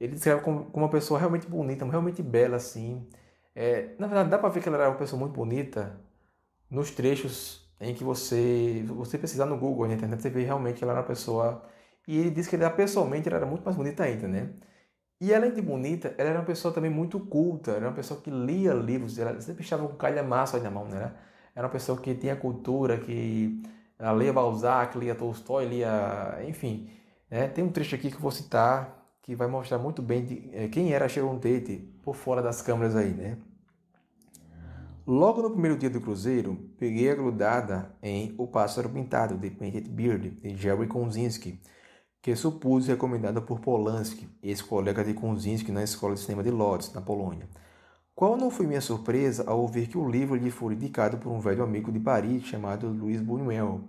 ele 0.00 0.12
descreve 0.14 0.40
como, 0.42 0.64
como 0.66 0.84
uma 0.84 0.90
pessoa 0.90 1.18
realmente 1.18 1.46
bonita, 1.46 1.84
realmente 1.84 2.22
bela, 2.22 2.56
assim. 2.56 3.06
É, 3.54 3.94
na 3.98 4.06
verdade, 4.06 4.30
dá 4.30 4.38
para 4.38 4.48
ver 4.48 4.62
que 4.62 4.68
ela 4.68 4.78
era 4.78 4.88
uma 4.88 4.98
pessoa 4.98 5.18
muito 5.18 5.34
bonita 5.34 6.00
nos 6.70 6.90
trechos 6.90 7.59
em 7.80 7.94
que 7.94 8.04
você 8.04 8.84
você 8.88 9.18
pesquisar 9.18 9.46
no 9.46 9.56
Google, 9.58 9.88
na 9.88 9.94
internet, 9.94 10.22
você 10.22 10.30
vê 10.30 10.44
realmente 10.44 10.78
que 10.78 10.84
ela 10.84 10.92
era 10.92 11.00
uma 11.02 11.06
pessoa... 11.06 11.62
E 12.08 12.18
ele 12.18 12.30
disse 12.30 12.50
que 12.50 12.56
ela, 12.56 12.70
pessoalmente 12.70 13.28
ela 13.28 13.38
era 13.38 13.46
muito 13.46 13.64
mais 13.64 13.76
bonita 13.76 14.02
ainda, 14.04 14.26
né? 14.28 14.50
E 15.20 15.34
além 15.34 15.52
de 15.54 15.60
bonita, 15.62 16.14
ela 16.18 16.30
era 16.30 16.38
uma 16.38 16.44
pessoa 16.46 16.72
também 16.72 16.90
muito 16.90 17.20
culta, 17.20 17.72
era 17.72 17.86
uma 17.88 17.94
pessoa 17.94 18.20
que 18.20 18.30
lia 18.30 18.72
livros, 18.72 19.18
ela 19.18 19.38
sempre 19.40 19.62
estava 19.62 19.86
com 19.86 19.94
calhamaço 19.96 20.56
aí 20.56 20.62
na 20.62 20.70
mão, 20.70 20.86
né? 20.86 21.12
Era 21.54 21.66
uma 21.66 21.72
pessoa 21.72 22.00
que 22.00 22.14
tinha 22.14 22.34
cultura, 22.36 22.98
que 22.98 23.62
ela 23.98 24.12
lia 24.14 24.32
Balzac, 24.32 24.98
lia 24.98 25.14
Tolstói, 25.14 25.66
lia... 25.66 26.38
enfim. 26.48 26.90
Né? 27.30 27.48
Tem 27.48 27.62
um 27.62 27.70
trecho 27.70 27.94
aqui 27.94 28.10
que 28.10 28.16
eu 28.16 28.20
vou 28.20 28.30
citar, 28.30 29.00
que 29.22 29.34
vai 29.34 29.46
mostrar 29.46 29.78
muito 29.78 30.02
bem 30.02 30.24
de, 30.24 30.50
é, 30.54 30.68
quem 30.68 30.92
era 30.92 31.08
Sharon 31.08 31.38
Tate 31.38 31.76
por 32.02 32.16
fora 32.16 32.42
das 32.42 32.62
câmeras 32.62 32.96
aí, 32.96 33.10
né? 33.12 33.38
Logo 35.06 35.42
no 35.42 35.50
primeiro 35.50 35.76
dia 35.76 35.88
do 35.88 36.00
cruzeiro, 36.00 36.56
peguei 36.78 37.10
a 37.10 37.14
grudada 37.14 37.96
em 38.02 38.34
O 38.36 38.46
Pássaro 38.46 38.88
Pintado, 38.88 39.36
de 39.36 39.50
Painted 39.50 39.88
Beard, 39.88 40.30
de 40.40 40.56
Jerry 40.56 40.86
Konzinski, 40.86 41.58
que 42.22 42.36
supus 42.36 42.86
recomendada 42.86 43.40
por 43.40 43.60
Polanski, 43.60 44.28
ex-colega 44.42 45.02
de 45.02 45.14
Konzinski 45.14 45.72
na 45.72 45.82
Escola 45.82 46.14
de 46.14 46.20
Cinema 46.20 46.42
de 46.42 46.50
Lodz, 46.50 46.92
na 46.92 47.00
Polônia. 47.00 47.48
Qual 48.14 48.36
não 48.36 48.50
foi 48.50 48.66
minha 48.66 48.82
surpresa 48.82 49.44
ao 49.46 49.60
ouvir 49.60 49.88
que 49.88 49.96
o 49.96 50.08
livro 50.08 50.36
lhe 50.36 50.50
foi 50.50 50.74
indicado 50.74 51.16
por 51.16 51.30
um 51.32 51.40
velho 51.40 51.62
amigo 51.62 51.90
de 51.90 51.98
Paris 51.98 52.44
chamado 52.44 52.88
Luiz 52.88 53.20
Buñuel. 53.22 53.80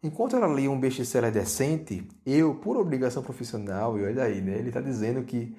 Enquanto 0.00 0.36
ela 0.36 0.46
lia 0.46 0.70
um 0.70 0.78
best-seller 0.78 1.32
decente, 1.32 2.06
eu, 2.24 2.54
por 2.54 2.76
obrigação 2.76 3.24
profissional, 3.24 3.98
e 3.98 4.04
olha 4.04 4.22
aí, 4.22 4.40
né, 4.40 4.56
ele 4.58 4.68
está 4.68 4.80
dizendo 4.80 5.24
que 5.24 5.56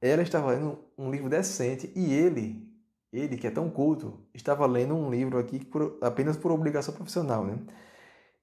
ela 0.00 0.22
estava 0.22 0.52
lendo 0.52 0.78
um 0.96 1.10
livro 1.10 1.28
decente 1.28 1.92
e 1.96 2.12
ele, 2.12 2.69
ele 3.12 3.36
que 3.36 3.46
é 3.46 3.50
tão 3.50 3.68
culto, 3.70 4.18
estava 4.34 4.66
lendo 4.66 4.94
um 4.94 5.10
livro 5.10 5.38
aqui 5.38 5.64
por, 5.64 5.98
apenas 6.00 6.36
por 6.36 6.52
obrigação 6.52 6.94
profissional, 6.94 7.44
né? 7.44 7.58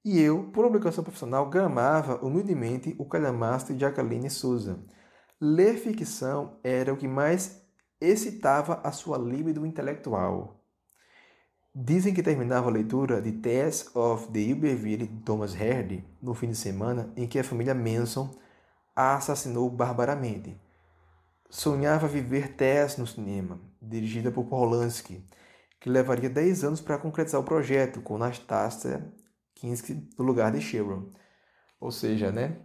E 0.03 0.21
eu, 0.21 0.45
por 0.51 0.65
obrigação 0.65 1.03
profissional, 1.03 1.49
gramava 1.49 2.15
humildemente 2.25 2.95
o 2.97 3.05
calhamaço 3.05 3.73
de 3.73 3.81
Jacqueline 3.81 4.29
Souza. 4.29 4.79
Ler 5.39 5.75
ficção 5.75 6.57
era 6.63 6.93
o 6.93 6.97
que 6.97 7.07
mais 7.07 7.61
excitava 7.99 8.79
a 8.83 8.91
sua 8.91 9.17
libido 9.17 9.65
intelectual. 9.65 10.63
Dizem 11.75 12.13
que 12.13 12.23
terminava 12.23 12.69
a 12.69 12.71
leitura 12.71 13.21
de 13.21 13.33
Tess 13.33 13.95
of 13.95 14.31
the 14.31 14.39
Iberville 14.39 15.07
de 15.07 15.21
Thomas 15.23 15.53
Hardy 15.53 16.03
no 16.21 16.33
fim 16.33 16.49
de 16.49 16.55
semana 16.55 17.11
em 17.15 17.27
que 17.27 17.37
a 17.37 17.43
família 17.43 17.75
Manson 17.75 18.33
a 18.95 19.15
assassinou 19.15 19.69
barbaramente. 19.69 20.59
Sonhava 21.49 22.07
viver 22.07 22.55
Tess 22.55 22.97
no 22.97 23.07
cinema, 23.07 23.59
dirigida 23.81 24.31
por 24.31 24.45
Polanski, 24.45 25.25
que 25.79 25.89
levaria 25.89 26.29
10 26.29 26.63
anos 26.63 26.81
para 26.81 26.97
concretizar 26.97 27.39
o 27.39 27.43
projeto, 27.43 28.01
com 28.01 28.17
Nastasia 28.17 29.13
Kinski 29.55 30.09
no 30.17 30.25
lugar 30.25 30.51
de 30.51 30.61
Sharon. 30.61 31.11
Ou 31.79 31.91
seja, 31.91 32.31
né? 32.31 32.57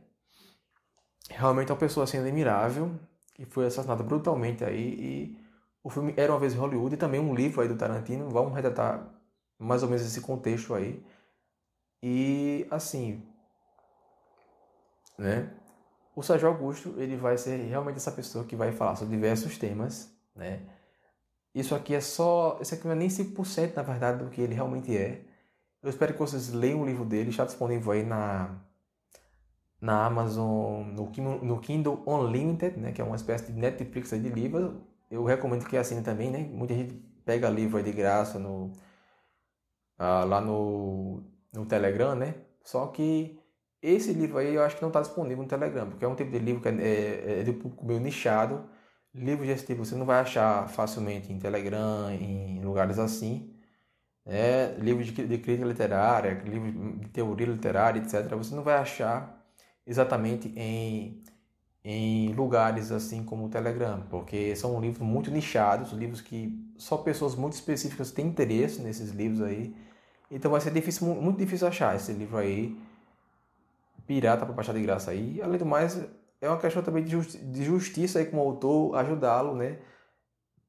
Realmente 1.31 1.71
é 1.71 1.73
uma 1.73 1.79
pessoa 1.79 2.05
assim 2.05 2.19
admirável, 2.19 2.99
que 3.35 3.45
foi 3.47 3.67
assassinada 3.67 4.03
brutalmente 4.03 4.65
aí 4.65 4.95
e 4.99 5.39
o 5.83 5.91
filme 5.91 6.15
Era 6.17 6.33
Uma 6.33 6.41
Vez 6.41 6.55
em 6.55 6.59
Hollywood 6.59 6.95
e 6.95 6.99
também 6.99 7.21
um 7.21 7.35
livro 7.35 7.61
aí 7.61 7.69
do 7.69 7.77
Tarantino, 7.77 8.29
vamos 8.31 8.55
retratar 8.55 9.09
mais 9.59 9.83
ou 9.83 9.89
menos 9.89 10.05
esse 10.05 10.21
contexto 10.21 10.75
aí. 10.75 11.05
E 12.03 12.67
assim, 12.71 13.23
né? 15.19 15.55
O 16.15 16.23
Sérgio 16.23 16.49
Augusto, 16.49 16.95
ele 16.99 17.17
vai 17.17 17.39
ser 17.39 17.57
realmente 17.69 17.97
essa 17.97 18.13
pessoa 18.13 18.45
que 18.45 18.55
vai 18.55 18.73
falar 18.73 18.97
sobre 18.97 19.15
diversos 19.15 19.57
temas, 19.59 20.11
né? 20.37 20.61
Isso 21.55 21.75
aqui 21.75 21.95
é 21.95 22.01
só, 22.01 22.59
isso 22.63 22.75
aqui 22.75 22.85
não 22.85 22.93
é 22.93 22.97
nem 22.97 23.09
5% 23.09 23.75
na 23.75 23.83
verdade 23.83 24.25
do 24.25 24.31
que 24.31 24.41
ele 24.41 24.55
realmente 24.55 24.97
é. 24.97 25.23
Eu 25.83 25.91
espero 25.91 26.13
que 26.13 26.19
vocês 26.19 26.51
leiam 26.53 26.81
o 26.83 26.87
livro 26.87 27.05
dele, 27.05 27.31
está 27.31 27.45
disponível 27.45 27.93
aí 27.93 28.05
na 28.05 28.59
na 29.83 30.07
Amazon, 30.07 30.85
no, 30.95 31.11
no 31.43 31.59
Kindle 31.61 32.05
Unlimited, 32.07 32.79
né, 32.79 32.93
que 32.93 33.01
é 33.01 33.05
uma 33.05 33.17
espécie 33.17 33.51
de 33.53 33.59
Netflix 33.59 34.11
de 34.11 34.29
livros. 34.29 34.77
Eu 35.11 35.25
recomendo 35.25 35.67
que 35.67 35.77
assine 35.77 36.03
também, 36.03 36.31
né? 36.31 36.39
Muita 36.39 36.73
gente 36.73 36.95
pega 37.25 37.51
livro 37.51 37.79
aí 37.79 37.83
de 37.83 37.93
graça 37.93 38.39
no, 38.39 38.73
ah, 39.99 40.25
lá 40.25 40.41
no, 40.41 41.23
no 41.53 41.67
Telegram, 41.67 42.15
né? 42.15 42.37
Só 42.63 42.87
que 42.87 43.39
esse 43.83 44.13
livro 44.13 44.39
aí 44.39 44.55
eu 44.55 44.63
acho 44.63 44.77
que 44.77 44.83
não 44.83 44.91
está 44.91 45.01
disponível 45.01 45.43
no 45.43 45.49
Telegram, 45.49 45.89
porque 45.89 46.05
é 46.05 46.09
um 46.09 46.15
tipo 46.15 46.31
de 46.31 46.39
livro 46.39 46.63
que 46.63 46.69
é, 46.69 46.73
é, 46.73 47.41
é 47.41 47.43
de 47.43 47.53
público 47.53 47.85
meio 47.85 48.01
nichado. 48.01 48.65
Livros 49.15 49.47
desse 49.49 49.67
tipo 49.67 49.85
você 49.85 49.95
não 49.97 50.07
vai 50.07 50.21
achar 50.21 50.69
facilmente 50.69 51.33
em 51.33 51.39
Telegram, 51.39 52.11
em 52.11 52.61
lugares 52.65 52.99
assim. 52.99 53.53
É, 54.25 54.77
livros 54.79 55.09
de, 55.09 55.27
de 55.27 55.39
crítica 55.39 55.67
literária, 55.67 56.43
livros 56.45 56.73
de 57.01 57.09
teoria 57.09 57.47
literária, 57.47 58.01
etc. 58.01 58.29
Você 58.37 58.55
não 58.55 58.63
vai 58.63 58.77
achar 58.77 59.45
exatamente 59.87 60.53
em, 60.57 61.23
em 61.85 62.33
lugares 62.35 62.93
assim 62.93 63.25
como 63.25 63.47
o 63.47 63.49
Telegram, 63.49 64.07
porque 64.09 64.55
são 64.57 64.81
livros 64.81 65.07
muito 65.07 65.31
nichados, 65.31 65.93
livros 65.93 66.21
que 66.21 66.73
só 66.77 66.97
pessoas 66.99 67.35
muito 67.35 67.55
específicas 67.55 68.13
têm 68.13 68.29
interesse 68.29 68.81
nesses 68.81 69.11
livros 69.11 69.43
aí. 69.43 69.75
Então 70.31 70.51
vai 70.51 70.61
ser 70.61 70.71
difícil, 70.73 71.07
muito 71.09 71.39
difícil 71.39 71.67
achar 71.69 71.97
esse 71.97 72.13
livro 72.13 72.39
aí, 72.39 72.77
pirata 74.07 74.45
para 74.45 74.55
baixar 74.55 74.73
de 74.73 74.83
graça 74.83 75.11
aí. 75.11 75.41
Além 75.43 75.59
do 75.59 75.67
mais, 75.67 75.99
é 76.41 76.49
uma 76.49 76.59
questão 76.59 76.83
também 76.83 77.05
de, 77.05 77.11
justi 77.13 77.39
de 77.39 77.65
justiça 77.65 78.19
aí 78.19 78.27
com 78.27 78.39
o 78.39 78.41
autor, 78.41 78.97
ajudá-lo, 78.97 79.55
né? 79.57 79.79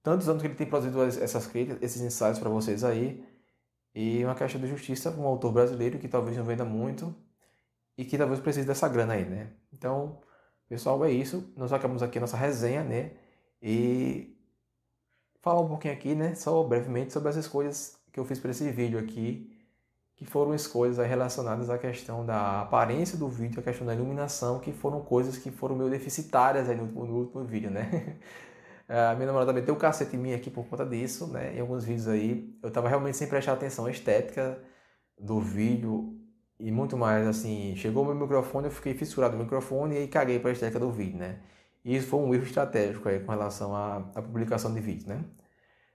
Tantos 0.01 0.27
anos 0.29 0.41
que 0.41 0.47
ele 0.47 0.55
tem 0.55 0.67
produzido 0.67 1.01
essas 1.03 1.47
críticas, 1.47 1.81
esses 1.81 2.01
ensaios 2.01 2.39
para 2.39 2.49
vocês 2.49 2.83
aí. 2.83 3.23
E 3.95 4.23
uma 4.25 4.35
questão 4.35 4.59
de 4.59 4.67
justiça 4.67 5.11
com 5.11 5.21
um 5.21 5.27
autor 5.27 5.51
brasileiro 5.51 5.99
que 5.99 6.07
talvez 6.07 6.35
não 6.37 6.43
venda 6.43 6.65
muito, 6.65 7.15
e 7.97 8.05
que 8.05 8.17
talvez 8.17 8.39
precise 8.39 8.67
dessa 8.67 8.87
grana 8.87 9.13
aí, 9.13 9.25
né? 9.25 9.51
Então, 9.71 10.19
pessoal, 10.67 11.03
é 11.05 11.11
isso. 11.11 11.53
Nós 11.55 11.71
acabamos 11.71 12.01
aqui 12.01 12.17
a 12.17 12.21
nossa 12.21 12.37
resenha, 12.37 12.83
né? 12.83 13.11
E 13.61 14.35
falar 15.41 15.61
um 15.61 15.67
pouquinho 15.67 15.93
aqui, 15.93 16.15
né? 16.15 16.35
Só 16.35 16.63
brevemente 16.63 17.13
sobre 17.13 17.29
as 17.29 17.35
escolhas 17.35 17.97
que 18.11 18.19
eu 18.19 18.25
fiz 18.25 18.39
para 18.39 18.51
esse 18.51 18.69
vídeo 18.71 18.99
aqui, 18.99 19.52
que 20.23 20.31
foram 20.31 20.55
escolhas 20.55 20.97
relacionadas 20.97 21.69
à 21.69 21.77
questão 21.77 22.25
da 22.25 22.61
aparência 22.61 23.17
do 23.17 23.27
vídeo, 23.27 23.59
à 23.59 23.63
questão 23.63 23.85
da 23.85 23.93
iluminação, 23.93 24.59
que 24.59 24.71
foram 24.71 25.01
coisas 25.01 25.37
que 25.37 25.51
foram 25.51 25.75
meio 25.75 25.89
deficitárias 25.89 26.69
aí 26.69 26.77
no, 26.77 26.85
no 26.85 27.17
último 27.19 27.43
vídeo, 27.43 27.69
né? 27.69 28.17
A 28.87 29.13
minha 29.15 29.27
namorada 29.27 29.51
meteu 29.51 29.73
o 29.73 29.77
cacete 29.77 30.15
em 30.15 30.19
mim 30.19 30.33
aqui 30.33 30.49
por 30.49 30.65
conta 30.65 30.85
disso, 30.85 31.27
né? 31.27 31.55
Em 31.55 31.59
alguns 31.59 31.83
vídeos 31.83 32.07
aí, 32.07 32.57
eu 32.63 32.69
estava 32.69 32.87
realmente 32.87 33.17
sem 33.17 33.27
prestar 33.27 33.53
atenção 33.53 33.85
à 33.85 33.91
estética 33.91 34.57
do 35.19 35.39
vídeo, 35.41 36.17
e 36.59 36.71
muito 36.71 36.95
mais 36.97 37.27
assim, 37.27 37.75
chegou 37.75 38.03
o 38.03 38.05
meu 38.05 38.15
microfone, 38.15 38.67
eu 38.67 38.71
fiquei 38.71 38.93
fissurado 38.93 39.35
no 39.35 39.43
microfone 39.43 39.99
e 39.99 40.07
caguei 40.07 40.39
para 40.39 40.51
a 40.51 40.53
estética 40.53 40.79
do 40.79 40.91
vídeo, 40.91 41.17
né? 41.17 41.39
E 41.83 41.95
isso 41.95 42.07
foi 42.07 42.19
um 42.19 42.33
erro 42.33 42.43
estratégico 42.43 43.09
aí 43.09 43.19
com 43.19 43.31
relação 43.31 43.75
à, 43.75 43.97
à 44.15 44.21
publicação 44.21 44.73
de 44.73 44.79
vídeo, 44.79 45.09
né? 45.09 45.23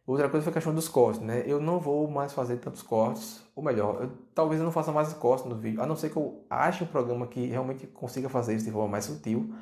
Outra 0.08 0.26
coisa 0.30 0.42
foi 0.42 0.50
a 0.50 0.54
questão 0.54 0.74
dos 0.74 0.88
cortes, 0.88 1.20
né? 1.20 1.42
Eu 1.46 1.60
não 1.60 1.78
vou 1.78 2.08
mais 2.08 2.32
fazer 2.32 2.56
tantos 2.56 2.82
cortes, 2.82 3.42
ou 3.54 3.62
melhor, 3.62 4.02
eu, 4.02 4.10
talvez 4.34 4.58
eu 4.58 4.64
não 4.64 4.72
faça 4.72 4.90
mais 4.90 5.12
cortes 5.12 5.44
no 5.44 5.54
vídeo, 5.54 5.82
a 5.82 5.86
não 5.86 5.94
ser 5.96 6.08
que 6.08 6.16
eu 6.16 6.46
ache 6.48 6.82
um 6.82 6.86
programa 6.86 7.26
que 7.26 7.46
realmente 7.46 7.86
consiga 7.86 8.26
fazer 8.26 8.54
isso 8.54 8.64
de 8.64 8.70
forma 8.70 8.88
mais 8.88 9.04
sutil, 9.04 9.54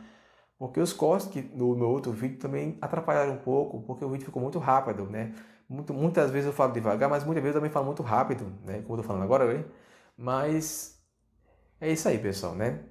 porque 0.59 0.80
os 0.80 0.92
cortes 0.92 1.26
que 1.28 1.42
no 1.42 1.74
meu 1.76 1.88
outro 1.88 2.12
vídeo 2.12 2.38
também 2.38 2.78
atrapalharam 2.80 3.35
um 3.35 3.38
pouco, 3.38 3.82
porque 3.82 4.04
o 4.04 4.09
vídeo 4.11 4.24
ficou 4.24 4.40
muito 4.40 4.61
rápido, 4.61 5.06
né? 5.06 5.35
Muito, 5.68 5.92
muitas 5.92 6.30
vezes 6.30 6.46
eu 6.46 6.52
falo 6.52 6.72
devagar, 6.72 7.11
mas 7.11 7.24
muitas 7.24 7.42
vezes 7.42 7.56
eu 7.56 7.61
também 7.61 7.72
falo 7.72 7.87
muito 7.87 8.02
rápido, 8.04 8.46
né? 8.64 8.82
Como 8.82 8.94
eu 8.94 8.98
tô 8.98 9.02
falando 9.02 9.24
agora, 9.24 9.52
né? 9.52 9.64
Mas 10.16 11.02
é 11.80 11.90
isso 11.92 12.09
aí, 12.09 12.18
pessoal, 12.18 12.55
né? 12.55 12.84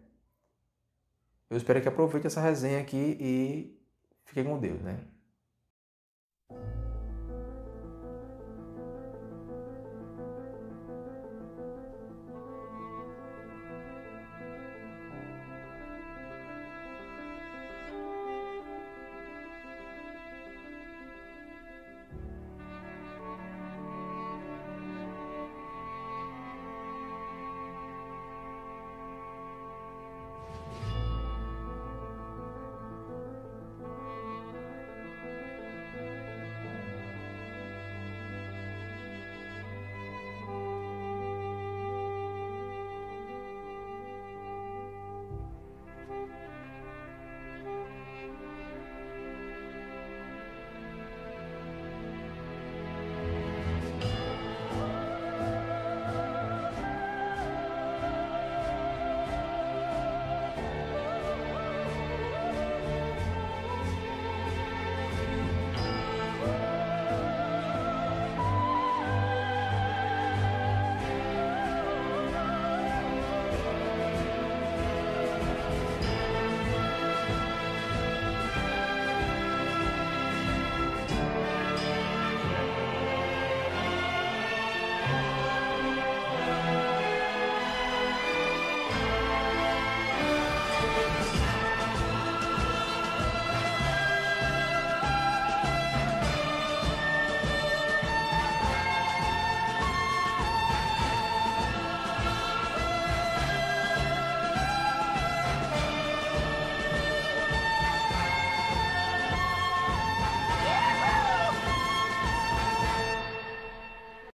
Eu 1.50 1.58
espero 1.58 1.82
que 1.82 1.88
aproveite 1.88 2.28
essa 2.28 2.42
resenha 2.42 2.82
aqui 2.82 3.18
e 3.20 3.80
fiquem 4.26 4.44
com 4.44 4.60
Deus, 4.60 4.82
né? 4.82 5.15